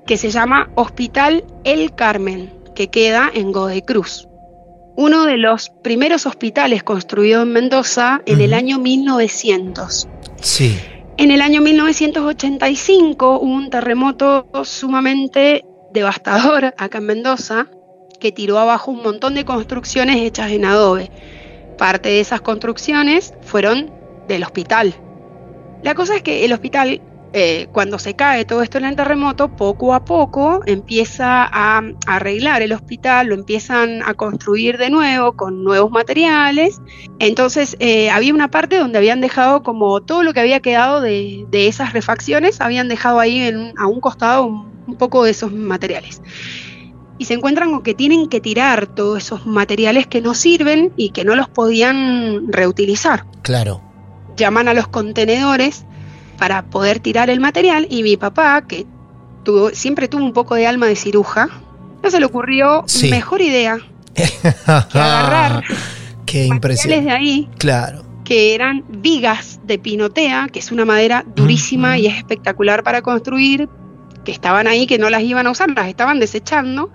que 0.06 0.16
se 0.16 0.30
llama 0.30 0.70
Hospital 0.74 1.44
El 1.64 1.94
Carmen, 1.94 2.52
que 2.74 2.88
queda 2.88 3.30
en 3.32 3.52
Godecruz. 3.52 4.28
Uno 4.96 5.24
de 5.24 5.36
los 5.36 5.70
primeros 5.82 6.26
hospitales 6.26 6.82
construidos 6.82 7.44
en 7.44 7.52
Mendoza 7.52 8.22
en 8.26 8.40
el 8.40 8.54
año 8.54 8.78
1900. 8.78 10.08
sí. 10.40 10.78
En 11.18 11.32
el 11.32 11.40
año 11.42 11.60
1985 11.60 13.40
hubo 13.40 13.44
un 13.44 13.70
terremoto 13.70 14.46
sumamente 14.62 15.64
devastador 15.92 16.66
acá 16.78 16.98
en 16.98 17.06
Mendoza 17.06 17.66
que 18.20 18.30
tiró 18.30 18.58
abajo 18.58 18.92
un 18.92 19.02
montón 19.02 19.34
de 19.34 19.44
construcciones 19.44 20.16
hechas 20.16 20.52
en 20.52 20.64
adobe. 20.64 21.10
Parte 21.76 22.08
de 22.10 22.20
esas 22.20 22.40
construcciones 22.40 23.34
fueron 23.42 23.90
del 24.28 24.44
hospital. 24.44 24.94
La 25.82 25.94
cosa 25.94 26.16
es 26.16 26.22
que 26.22 26.44
el 26.44 26.52
hospital 26.52 27.00
eh, 27.34 27.68
cuando 27.72 27.98
se 27.98 28.16
cae 28.16 28.46
todo 28.46 28.62
esto 28.62 28.78
en 28.78 28.86
el 28.86 28.96
terremoto, 28.96 29.48
poco 29.54 29.92
a 29.92 30.04
poco 30.04 30.62
empieza 30.64 31.44
a, 31.44 31.82
arreglar 32.06 32.62
el 32.62 32.72
hospital, 32.72 33.28
lo 33.28 33.34
empiezan 33.34 34.02
a 34.02 34.14
construir 34.14 34.78
de 34.78 34.88
nuevo 34.88 35.32
con 35.32 35.62
nuevos 35.62 35.90
materiales. 35.90 36.80
Entonces 37.18 37.76
eh, 37.80 38.08
había 38.10 38.32
una 38.32 38.50
parte 38.50 38.78
donde 38.78 38.96
habían 38.96 39.20
dejado 39.20 39.62
como 39.62 40.00
todo 40.00 40.22
lo 40.22 40.32
que 40.32 40.40
había 40.40 40.60
quedado 40.60 41.02
de, 41.02 41.46
esas 41.52 41.92
refacciones, 41.92 42.60
habían 42.60 42.88
dejado 42.88 43.20
ahí 43.20 43.52
a 43.76 43.86
un 43.86 44.00
costado 44.00 44.46
un, 44.46 44.96
poco 44.96 45.24
de 45.24 45.32
esos 45.32 45.52
materiales. 45.52 46.22
Y 47.18 47.26
se 47.26 47.34
encuentran 47.34 47.72
con 47.72 47.82
que 47.82 47.94
tienen 47.94 48.28
que 48.28 48.40
tirar 48.40 48.86
todos 48.86 49.18
esos 49.18 49.44
materiales 49.44 50.06
que 50.06 50.22
no 50.22 50.32
sirven 50.34 50.92
y 50.96 51.10
que 51.10 51.24
no 51.24 51.34
los 51.34 51.48
podían 51.48 52.50
reutilizar. 52.50 53.26
Claro. 53.42 53.87
Llaman 54.38 54.68
a 54.68 54.74
los 54.74 54.88
contenedores 54.88 55.84
para 56.38 56.62
poder 56.62 57.00
tirar 57.00 57.28
el 57.28 57.40
material 57.40 57.86
y 57.90 58.02
mi 58.02 58.16
papá, 58.16 58.62
que 58.66 58.86
tuvo, 59.44 59.70
siempre 59.70 60.08
tuvo 60.08 60.24
un 60.24 60.32
poco 60.32 60.54
de 60.54 60.66
alma 60.66 60.86
de 60.86 60.96
ciruja, 60.96 61.48
no 62.02 62.10
se 62.10 62.20
le 62.20 62.26
ocurrió 62.26 62.84
mejor 63.10 63.42
idea 63.42 63.78
que 64.14 64.24
agarrar 64.66 65.64
Qué 66.24 66.48
materiales 66.48 67.04
de 67.04 67.10
ahí. 67.10 67.48
Claro. 67.58 68.04
Que 68.24 68.54
eran 68.54 68.84
vigas 68.88 69.60
de 69.64 69.78
pinotea, 69.78 70.48
que 70.52 70.58
es 70.58 70.70
una 70.70 70.84
madera 70.84 71.24
durísima 71.34 71.98
y 71.98 72.06
es 72.06 72.16
espectacular 72.16 72.82
para 72.82 73.00
construir, 73.00 73.68
que 74.24 74.32
estaban 74.32 74.66
ahí, 74.66 74.86
que 74.86 74.98
no 74.98 75.08
las 75.08 75.22
iban 75.22 75.46
a 75.46 75.50
usar, 75.50 75.70
las 75.70 75.88
estaban 75.88 76.20
desechando. 76.20 76.92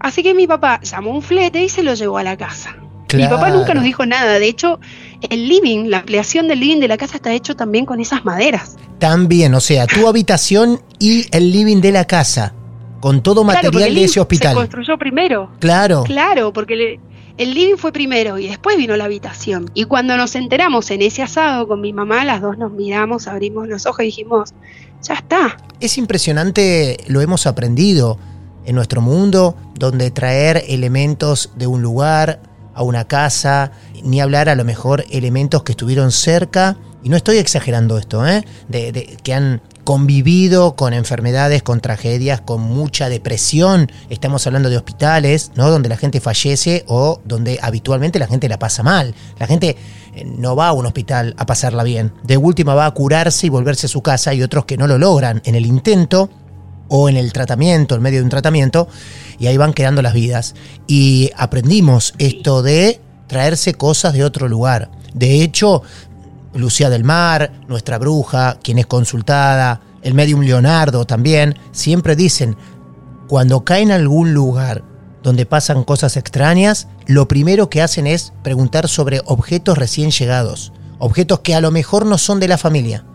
Así 0.00 0.22
que 0.22 0.32
mi 0.32 0.46
papá 0.46 0.80
llamó 0.80 1.10
un 1.10 1.22
flete 1.22 1.62
y 1.62 1.68
se 1.68 1.82
lo 1.82 1.92
llevó 1.94 2.16
a 2.18 2.22
la 2.22 2.36
casa. 2.36 2.76
Mi 3.14 3.28
papá 3.28 3.50
nunca 3.50 3.74
nos 3.74 3.84
dijo 3.84 4.06
nada. 4.06 4.38
De 4.38 4.46
hecho, 4.46 4.80
el 5.30 5.48
living, 5.48 5.88
la 5.88 5.98
ampliación 5.98 6.48
del 6.48 6.60
living 6.60 6.80
de 6.80 6.88
la 6.88 6.96
casa 6.96 7.16
está 7.16 7.32
hecho 7.32 7.54
también 7.56 7.86
con 7.86 8.00
esas 8.00 8.24
maderas. 8.24 8.76
También, 8.98 9.54
o 9.54 9.60
sea, 9.60 9.86
tu 9.86 10.06
habitación 10.06 10.80
y 10.98 11.26
el 11.36 11.50
living 11.50 11.80
de 11.80 11.92
la 11.92 12.04
casa, 12.04 12.54
con 13.00 13.22
todo 13.22 13.44
material 13.44 13.94
de 13.94 14.04
ese 14.04 14.20
hospital. 14.20 14.52
Se 14.52 14.56
construyó 14.56 14.98
primero. 14.98 15.50
Claro. 15.58 16.04
Claro, 16.04 16.52
porque 16.52 17.00
el 17.38 17.54
living 17.54 17.76
fue 17.76 17.92
primero 17.92 18.38
y 18.38 18.46
después 18.48 18.76
vino 18.76 18.96
la 18.96 19.04
habitación. 19.04 19.70
Y 19.74 19.84
cuando 19.84 20.16
nos 20.16 20.34
enteramos 20.36 20.90
en 20.90 21.02
ese 21.02 21.22
asado 21.22 21.66
con 21.66 21.80
mi 21.80 21.92
mamá, 21.92 22.24
las 22.24 22.40
dos 22.40 22.58
nos 22.58 22.72
miramos, 22.72 23.26
abrimos 23.26 23.68
los 23.68 23.86
ojos 23.86 24.00
y 24.00 24.06
dijimos, 24.06 24.54
ya 25.02 25.14
está. 25.14 25.56
Es 25.80 25.98
impresionante, 25.98 26.98
lo 27.08 27.20
hemos 27.20 27.46
aprendido 27.46 28.18
en 28.64 28.76
nuestro 28.76 29.00
mundo, 29.00 29.56
donde 29.74 30.10
traer 30.10 30.62
elementos 30.68 31.50
de 31.56 31.66
un 31.66 31.82
lugar, 31.82 32.40
a 32.74 32.82
una 32.82 33.06
casa, 33.06 33.72
ni 34.02 34.20
hablar 34.20 34.48
a 34.48 34.54
lo 34.54 34.64
mejor 34.64 35.04
elementos 35.10 35.62
que 35.62 35.72
estuvieron 35.72 36.12
cerca, 36.12 36.76
y 37.02 37.08
no 37.08 37.16
estoy 37.16 37.38
exagerando 37.38 37.98
esto, 37.98 38.26
¿eh? 38.26 38.44
de, 38.68 39.18
que 39.22 39.34
han 39.34 39.60
convivido 39.84 40.76
con 40.76 40.94
enfermedades, 40.94 41.62
con 41.62 41.80
tragedias, 41.80 42.40
con 42.40 42.60
mucha 42.60 43.08
depresión. 43.08 43.90
Estamos 44.10 44.46
hablando 44.46 44.70
de 44.70 44.76
hospitales, 44.76 45.50
¿no? 45.56 45.70
Donde 45.70 45.88
la 45.88 45.96
gente 45.96 46.20
fallece 46.20 46.84
o 46.86 47.20
donde 47.24 47.58
habitualmente 47.60 48.20
la 48.20 48.28
gente 48.28 48.48
la 48.48 48.60
pasa 48.60 48.84
mal. 48.84 49.14
La 49.40 49.48
gente 49.48 49.76
eh, 50.14 50.24
no 50.24 50.54
va 50.54 50.68
a 50.68 50.72
un 50.72 50.86
hospital 50.86 51.34
a 51.36 51.46
pasarla 51.46 51.82
bien. 51.82 52.12
De 52.22 52.36
última 52.36 52.74
va 52.74 52.86
a 52.86 52.90
curarse 52.92 53.48
y 53.48 53.50
volverse 53.50 53.86
a 53.86 53.88
su 53.88 54.02
casa 54.02 54.32
y 54.34 54.42
otros 54.42 54.64
que 54.66 54.76
no 54.76 54.86
lo 54.86 54.98
logran 54.98 55.42
en 55.44 55.56
el 55.56 55.66
intento 55.66 56.30
o 56.94 57.08
en 57.08 57.16
el 57.16 57.32
tratamiento, 57.32 57.94
en 57.94 58.02
medio 58.02 58.18
de 58.18 58.24
un 58.24 58.28
tratamiento, 58.28 58.86
y 59.38 59.46
ahí 59.46 59.56
van 59.56 59.72
quedando 59.72 60.02
las 60.02 60.12
vidas. 60.12 60.54
Y 60.86 61.30
aprendimos 61.38 62.12
esto 62.18 62.62
de 62.62 63.00
traerse 63.28 63.72
cosas 63.72 64.12
de 64.12 64.22
otro 64.24 64.46
lugar. 64.46 64.90
De 65.14 65.42
hecho, 65.42 65.82
Lucía 66.52 66.90
del 66.90 67.02
Mar, 67.02 67.50
nuestra 67.66 67.96
bruja, 67.96 68.58
quien 68.62 68.78
es 68.78 68.84
consultada, 68.84 69.80
el 70.02 70.12
medium 70.12 70.42
Leonardo 70.42 71.06
también, 71.06 71.58
siempre 71.70 72.14
dicen, 72.14 72.58
cuando 73.26 73.64
caen 73.64 73.90
en 73.90 73.92
algún 74.02 74.34
lugar 74.34 74.84
donde 75.22 75.46
pasan 75.46 75.84
cosas 75.84 76.18
extrañas, 76.18 76.88
lo 77.06 77.26
primero 77.26 77.70
que 77.70 77.80
hacen 77.80 78.06
es 78.06 78.34
preguntar 78.42 78.86
sobre 78.86 79.22
objetos 79.24 79.78
recién 79.78 80.10
llegados, 80.10 80.74
objetos 80.98 81.40
que 81.40 81.54
a 81.54 81.62
lo 81.62 81.70
mejor 81.70 82.04
no 82.04 82.18
son 82.18 82.38
de 82.38 82.48
la 82.48 82.58
familia. 82.58 83.06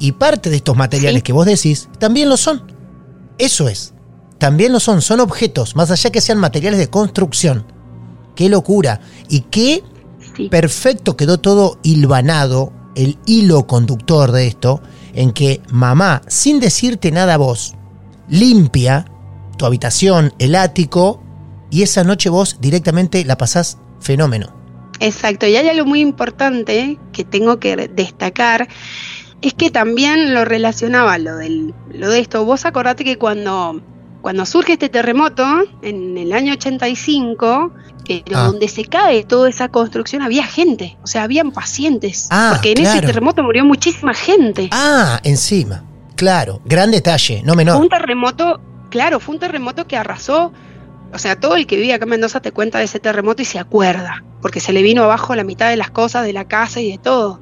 Y 0.00 0.10
parte 0.12 0.50
de 0.50 0.56
estos 0.56 0.76
materiales 0.76 1.22
que 1.22 1.32
vos 1.32 1.46
decís 1.46 1.88
también 2.00 2.28
lo 2.28 2.36
son. 2.36 2.75
Eso 3.38 3.68
es. 3.68 3.94
También 4.38 4.72
lo 4.72 4.80
son, 4.80 5.02
son 5.02 5.20
objetos, 5.20 5.76
más 5.76 5.90
allá 5.90 6.10
que 6.10 6.20
sean 6.20 6.38
materiales 6.38 6.78
de 6.78 6.90
construcción. 6.90 7.66
Qué 8.34 8.48
locura. 8.48 9.00
Y 9.28 9.40
qué 9.42 9.82
perfecto 10.50 11.16
quedó 11.16 11.38
todo 11.38 11.78
hilvanado, 11.82 12.72
el 12.94 13.18
hilo 13.26 13.66
conductor 13.66 14.32
de 14.32 14.46
esto, 14.46 14.82
en 15.14 15.32
que 15.32 15.62
mamá, 15.70 16.22
sin 16.28 16.60
decirte 16.60 17.10
nada 17.10 17.34
a 17.34 17.38
vos, 17.38 17.74
limpia 18.28 19.06
tu 19.56 19.64
habitación, 19.64 20.34
el 20.38 20.54
ático, 20.54 21.22
y 21.70 21.82
esa 21.82 22.04
noche 22.04 22.28
vos 22.28 22.58
directamente 22.60 23.24
la 23.24 23.38
pasás 23.38 23.78
fenómeno. 24.00 24.54
Exacto, 25.00 25.46
y 25.46 25.56
hay 25.56 25.68
algo 25.68 25.86
muy 25.86 26.00
importante 26.00 26.98
que 27.12 27.24
tengo 27.24 27.58
que 27.58 27.88
destacar, 27.88 28.68
es 29.42 29.54
que 29.54 29.70
también 29.70 30.34
lo 30.34 30.44
relacionaba 30.44 31.18
lo, 31.18 31.36
del, 31.36 31.74
lo 31.92 32.10
de 32.10 32.20
esto. 32.20 32.44
Vos 32.44 32.64
acordate 32.64 33.04
que 33.04 33.18
cuando, 33.18 33.80
cuando 34.22 34.46
surge 34.46 34.74
este 34.74 34.88
terremoto, 34.88 35.44
en 35.82 36.16
el 36.16 36.32
año 36.32 36.54
85, 36.54 37.72
pero 38.06 38.38
ah. 38.38 38.46
donde 38.46 38.68
se 38.68 38.84
cae 38.84 39.24
toda 39.24 39.48
esa 39.48 39.68
construcción 39.68 40.22
había 40.22 40.44
gente, 40.44 40.96
o 41.02 41.06
sea, 41.06 41.24
habían 41.24 41.50
pacientes. 41.50 42.28
Ah, 42.30 42.50
porque 42.52 42.72
en 42.72 42.86
ese 42.86 43.00
terremoto 43.00 43.42
murió 43.42 43.64
muchísima 43.64 44.14
gente. 44.14 44.68
Ah, 44.72 45.20
encima. 45.22 45.84
Claro, 46.14 46.62
gran 46.64 46.90
detalle, 46.90 47.42
no 47.44 47.54
menor. 47.54 47.76
Fue 47.76 47.84
un 47.84 47.90
terremoto, 47.90 48.60
claro, 48.90 49.20
fue 49.20 49.34
un 49.34 49.40
terremoto 49.40 49.86
que 49.86 49.96
arrasó. 49.96 50.52
O 51.12 51.18
sea, 51.18 51.38
todo 51.38 51.56
el 51.56 51.66
que 51.66 51.76
vive 51.76 51.94
acá 51.94 52.04
en 52.04 52.10
Mendoza 52.10 52.40
te 52.40 52.52
cuenta 52.52 52.78
de 52.78 52.84
ese 52.84 53.00
terremoto 53.00 53.42
y 53.42 53.44
se 53.44 53.58
acuerda, 53.58 54.24
porque 54.40 54.60
se 54.60 54.72
le 54.72 54.82
vino 54.82 55.04
abajo 55.04 55.34
la 55.34 55.44
mitad 55.44 55.68
de 55.68 55.76
las 55.76 55.90
cosas 55.90 56.24
de 56.24 56.32
la 56.32 56.46
casa 56.46 56.80
y 56.80 56.90
de 56.90 56.98
todo. 56.98 57.40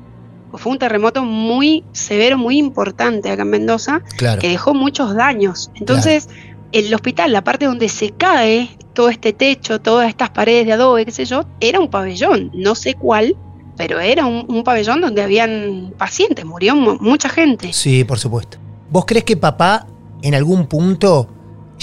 Fue 0.56 0.72
un 0.72 0.78
terremoto 0.78 1.24
muy 1.24 1.84
severo, 1.92 2.38
muy 2.38 2.58
importante 2.58 3.30
acá 3.30 3.42
en 3.42 3.50
Mendoza, 3.50 4.02
que 4.40 4.48
dejó 4.48 4.74
muchos 4.74 5.14
daños. 5.14 5.70
Entonces, 5.74 6.28
el 6.72 6.92
hospital, 6.92 7.32
la 7.32 7.44
parte 7.44 7.66
donde 7.66 7.88
se 7.88 8.10
cae 8.10 8.76
todo 8.94 9.08
este 9.08 9.32
techo, 9.32 9.80
todas 9.80 10.08
estas 10.08 10.30
paredes 10.30 10.66
de 10.66 10.72
adobe, 10.72 11.04
qué 11.04 11.10
sé 11.10 11.24
yo, 11.24 11.44
era 11.60 11.80
un 11.80 11.88
pabellón, 11.88 12.50
no 12.54 12.74
sé 12.74 12.94
cuál, 12.94 13.36
pero 13.76 14.00
era 14.00 14.26
un, 14.26 14.62
pabellón 14.64 15.00
donde 15.00 15.22
habían 15.22 15.94
pacientes, 15.98 16.44
murió 16.44 16.74
mucha 16.76 17.28
gente. 17.28 17.72
Sí, 17.72 18.04
por 18.04 18.18
supuesto. 18.18 18.58
¿Vos 18.90 19.04
crees 19.06 19.24
que 19.24 19.36
papá 19.36 19.86
en 20.22 20.34
algún 20.34 20.66
punto 20.66 21.28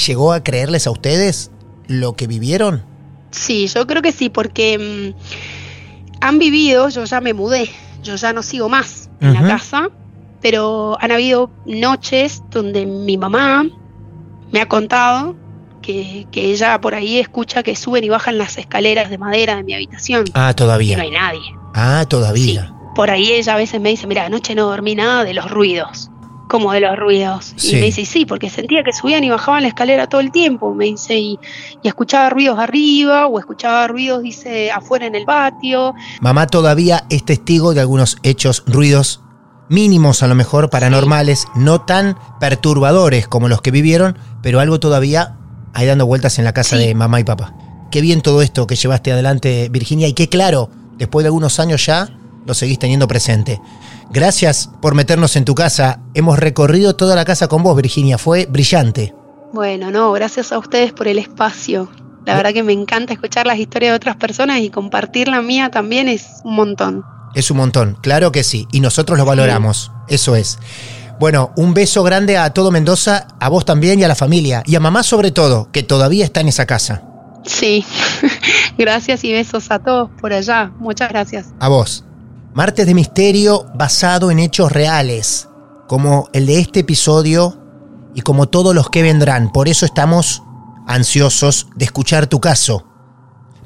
llegó 0.08 0.34
a 0.34 0.44
creerles 0.44 0.88
a 0.88 0.92
ustedes 0.92 1.52
lo 1.88 2.14
que 2.14 2.28
vivieron? 2.28 2.84
Sí, 3.32 3.68
yo 3.68 3.88
creo 3.88 4.02
que 4.02 4.12
sí, 4.12 4.30
porque 4.30 5.14
mm, 5.14 6.22
han 6.22 6.40
vivido, 6.40 6.90
yo 6.90 7.04
ya 7.04 7.22
me 7.22 7.34
mudé, 7.34 7.70
yo 8.02 8.16
ya 8.16 8.34
no 8.34 8.44
sigo 8.44 8.70
más 8.70 9.10
en 9.20 9.34
la 9.34 9.42
casa, 9.44 9.90
pero 10.42 10.98
han 11.00 11.12
habido 11.12 11.52
noches 11.66 12.42
donde 12.50 12.86
mi 12.86 13.18
mamá 13.18 13.66
me 14.52 14.62
ha 14.62 14.68
contado 14.68 15.36
que, 15.82 16.28
ella 16.34 16.80
por 16.80 16.96
ahí 16.96 17.20
escucha 17.20 17.64
que 17.64 17.76
suben 17.76 18.04
y 18.04 18.10
bajan 18.10 18.38
las 18.38 18.58
escaleras 18.58 19.10
de 19.10 19.18
madera 19.18 19.56
de 19.56 19.64
mi 19.64 19.74
habitación. 19.74 20.26
Ah, 20.34 20.54
todavía. 20.54 20.94
Y 20.94 20.98
no 20.98 21.04
hay 21.04 21.12
nadie. 21.12 21.42
Ah, 21.74 22.06
todavía. 22.08 22.74
por 22.96 23.10
ahí 23.10 23.32
ella 23.32 23.54
a 23.54 23.58
veces 23.58 23.82
me 23.82 23.90
dice, 23.90 24.06
mira, 24.08 24.26
anoche 24.26 24.54
no 24.54 24.68
dormí 24.68 24.96
nada 24.96 25.24
de 25.24 25.34
los 25.34 25.50
ruidos. 25.50 26.11
Como 26.52 26.74
de 26.74 26.82
los 26.82 26.98
ruidos. 26.98 27.56
Y 27.64 27.76
me 27.76 27.84
dice, 27.84 28.06
sí, 28.06 28.26
porque 28.26 28.50
sentía 28.50 28.84
que 28.84 28.92
subían 28.92 29.24
y 29.24 29.30
bajaban 29.30 29.62
la 29.62 29.70
escalera 29.70 30.08
todo 30.08 30.20
el 30.20 30.32
tiempo. 30.32 30.76
Me 30.76 30.86
dice, 30.86 31.18
y, 31.18 31.40
y 31.82 31.88
escuchaba 31.88 32.30
ruidos 32.30 32.60
arriba 32.60 33.28
o 33.28 33.40
escuchaba 33.40 33.88
ruidos, 33.88 34.22
dice, 34.22 34.70
afuera 34.70 35.06
en 35.06 35.16
el 35.16 35.24
patio. 35.24 35.94
Mamá 36.20 36.48
todavía 36.48 37.06
es 37.10 37.24
testigo 37.24 37.74
de 37.74 37.80
algunos 37.80 38.18
hechos, 38.24 38.64
ruidos 38.68 39.22
mínimos 39.70 40.22
a 40.22 40.28
lo 40.28 40.36
mejor 40.36 40.70
paranormales, 40.70 41.48
no 41.56 41.80
tan 41.80 42.18
perturbadores 42.42 43.30
como 43.30 43.48
los 43.48 43.62
que 43.62 43.72
vivieron, 43.72 44.18
pero 44.42 44.60
algo 44.60 44.82
todavía 44.82 45.38
hay 45.74 45.88
dando 45.88 46.06
vueltas 46.06 46.38
en 46.40 46.44
la 46.44 46.52
casa 46.52 46.76
de 46.76 46.94
mamá 46.94 47.22
y 47.22 47.24
papá. 47.24 47.54
Qué 47.90 48.02
bien 48.02 48.22
todo 48.22 48.42
esto 48.42 48.68
que 48.68 48.76
llevaste 48.76 49.14
adelante, 49.14 49.70
Virginia, 49.72 50.10
y 50.10 50.14
qué 50.14 50.28
claro, 50.28 50.70
después 50.98 51.24
de 51.24 51.28
algunos 51.30 51.62
años 51.62 51.86
ya, 51.86 52.10
lo 52.46 52.54
seguís 52.54 52.80
teniendo 52.80 53.08
presente. 53.08 53.62
Gracias 54.10 54.70
por 54.82 54.96
meternos 54.96 55.36
en 55.36 55.46
tu 55.46 55.56
casa. 55.56 56.00
Hemos 56.14 56.38
recorrido 56.40 56.96
toda 56.96 57.16
la 57.16 57.26
casa 57.26 57.48
con 57.48 57.64
vos, 57.64 57.76
Virginia. 57.76 58.18
Fue 58.18 58.46
brillante. 58.46 59.14
Bueno, 59.54 59.92
no, 59.92 60.12
gracias 60.12 60.52
a 60.52 60.58
ustedes 60.58 60.94
por 60.94 61.08
el 61.08 61.18
espacio. 61.18 61.90
La 62.26 62.36
verdad 62.36 62.54
que 62.54 62.64
me 62.64 62.74
encanta 62.74 63.14
escuchar 63.14 63.48
las 63.48 63.58
historias 63.58 63.92
de 63.92 63.96
otras 63.96 64.16
personas 64.16 64.60
y 64.60 64.70
compartir 64.70 65.28
la 65.28 65.42
mía 65.42 65.72
también 65.72 66.08
es 66.08 66.28
un 66.44 66.56
montón. 66.56 67.04
Es 67.34 67.50
un 67.50 67.58
montón, 67.58 67.98
claro 68.02 68.32
que 68.32 68.44
sí. 68.44 68.68
Y 68.72 68.80
nosotros 68.80 69.18
lo 69.18 69.26
valoramos. 69.26 69.92
Eso 70.08 70.36
es. 70.36 70.60
Bueno, 71.20 71.52
un 71.56 71.74
beso 71.74 72.04
grande 72.04 72.38
a 72.38 72.54
todo 72.54 72.72
Mendoza, 72.72 73.28
a 73.40 73.50
vos 73.50 73.64
también 73.64 74.00
y 74.00 74.04
a 74.04 74.08
la 74.08 74.16
familia. 74.16 74.64
Y 74.66 74.76
a 74.76 74.80
mamá 74.80 75.04
sobre 75.04 75.32
todo, 75.32 75.72
que 75.72 75.84
todavía 75.84 76.26
está 76.26 76.42
en 76.42 76.50
esa 76.50 76.66
casa. 76.66 77.04
Sí, 77.46 77.86
gracias 78.78 79.24
y 79.24 79.32
besos 79.32 79.72
a 79.72 79.80
todos 79.80 80.10
por 80.20 80.34
allá. 80.34 80.72
Muchas 80.80 81.10
gracias. 81.10 81.48
A 81.60 81.70
vos. 81.70 82.06
Martes 82.54 82.86
de 82.86 82.94
Misterio 82.94 83.68
basado 83.76 84.30
en 84.30 84.38
hechos 84.38 84.74
reales, 84.74 85.48
como 85.88 86.28
el 86.34 86.46
de 86.46 86.60
este 86.60 86.82
episodio 86.82 87.58
y 88.14 88.22
como 88.22 88.50
todos 88.50 88.76
los 88.76 88.90
que 88.90 89.04
vendrán. 89.04 89.54
Por 89.54 89.70
eso 89.70 89.86
estamos 89.86 90.44
ansiosos 90.86 91.68
de 91.78 91.86
escuchar 91.86 92.28
tu 92.28 92.42
caso. 92.42 92.86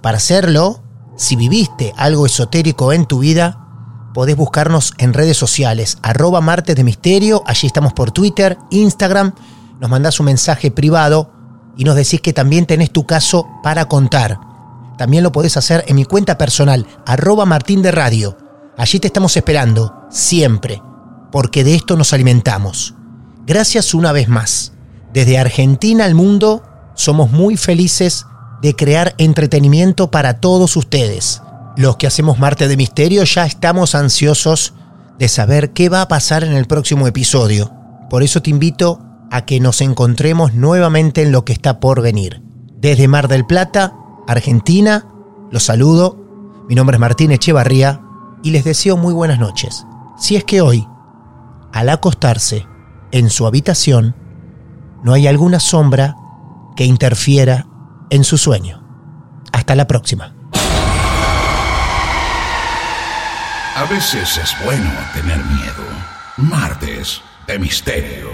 Para 0.03 0.17
hacerlo, 0.17 0.83
si 1.17 1.36
viviste 1.36 1.93
algo 1.97 2.27
esotérico 2.27 2.93
en 2.93 3.07
tu 3.07 3.19
vida, 3.19 4.11
podés 4.13 4.38
buscarnos 4.38 4.93
en 4.99 5.13
redes 5.13 5.36
sociales, 5.38 5.97
arroba 6.03 6.39
martes 6.39 6.75
de 6.75 6.83
misterio, 6.83 7.41
allí 7.47 7.65
estamos 7.65 7.91
por 7.93 8.11
Twitter, 8.11 8.59
Instagram, 8.69 9.33
nos 9.79 9.89
mandás 9.89 10.19
un 10.19 10.27
mensaje 10.27 10.69
privado 10.69 11.31
y 11.75 11.86
nos 11.86 11.95
decís 11.95 12.21
que 12.21 12.33
también 12.33 12.67
tenés 12.67 12.91
tu 12.91 13.07
caso 13.07 13.47
para 13.63 13.86
contar. 13.86 14.39
También 14.99 15.23
lo 15.23 15.31
podés 15.31 15.57
hacer 15.57 15.83
en 15.88 15.95
mi 15.95 16.05
cuenta 16.05 16.38
personal, 16.38 16.86
arroba 17.07 17.45
martín 17.45 17.81
de 17.81 17.91
radio. 17.91 18.44
Allí 18.78 18.99
te 18.99 19.07
estamos 19.07 19.38
esperando, 19.38 20.05
siempre, 20.09 20.82
porque 21.32 21.63
de 21.63 21.76
esto 21.76 21.95
nos 21.95 22.11
alimentamos. 22.11 22.93
Gracias 23.45 23.93
una 23.93 24.11
vez 24.11 24.28
más. 24.28 24.73
Desde 25.13 25.38
Argentina 25.38 26.03
al 26.03 26.13
mundo, 26.13 26.63
somos 26.93 27.32
muy 27.32 27.55
felices 27.55 28.26
de 28.61 28.76
crear 28.76 29.15
entretenimiento 29.17 30.11
para 30.11 30.41
todos 30.41 30.76
ustedes. 30.76 31.41
Los 31.78 31.95
que 31.95 32.07
hacemos 32.07 32.38
Marte 32.38 32.67
de 32.67 32.76
Misterio 32.76 33.23
ya 33.23 33.45
estamos 33.45 33.95
ansiosos 33.95 34.73
de 35.17 35.30
saber 35.30 35.71
qué 35.71 35.88
va 35.88 36.01
a 36.01 36.07
pasar 36.09 36.43
en 36.43 36.53
el 36.53 36.65
próximo 36.65 37.07
episodio. 37.07 37.71
Por 38.09 38.23
eso 38.23 38.41
te 38.41 38.49
invito 38.49 38.99
a 39.32 39.45
que 39.45 39.61
nos 39.61 39.80
encontremos 39.80 40.53
nuevamente 40.53 41.21
en 41.21 41.32
lo 41.32 41.45
que 41.45 41.53
está 41.53 41.80
por 41.80 42.01
venir. 42.01 42.41
Desde 42.78 43.07
Mar 43.07 43.30
del 43.30 43.45
Plata, 43.45 43.93
Argentina, 44.28 45.07
los 45.49 45.63
saludo. 45.63 46.17
Mi 46.67 46.76
nombre 46.76 46.97
es 46.97 46.99
Martín 46.99 47.32
Echevarría 47.32 48.01
y 48.45 48.51
les 48.51 48.63
deseo 48.63 48.95
muy 48.95 49.11
buenas 49.11 49.39
noches. 49.39 49.87
Si 50.19 50.35
es 50.35 50.43
que 50.43 50.61
hoy, 50.61 50.87
al 51.73 51.89
acostarse 51.89 52.67
en 53.11 53.31
su 53.31 53.47
habitación, 53.47 54.15
no 55.03 55.13
hay 55.13 55.25
alguna 55.25 55.59
sombra 55.59 56.15
que 56.75 56.85
interfiera 56.85 57.65
en 58.11 58.23
su 58.23 58.37
sueño. 58.37 58.83
Hasta 59.51 59.73
la 59.73 59.87
próxima. 59.87 60.35
A 63.75 63.85
veces 63.89 64.37
es 64.37 64.55
bueno 64.63 64.91
tener 65.15 65.37
miedo. 65.37 65.83
Martes 66.37 67.23
de 67.47 67.57
misterio. 67.57 68.29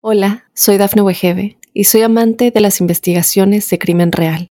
Hola, 0.00 0.44
soy 0.54 0.78
Dafne 0.78 1.02
Wegebe 1.02 1.58
y 1.74 1.84
soy 1.84 2.00
amante 2.00 2.50
de 2.50 2.60
las 2.62 2.80
investigaciones 2.80 3.68
de 3.68 3.78
crimen 3.78 4.10
real. 4.10 4.48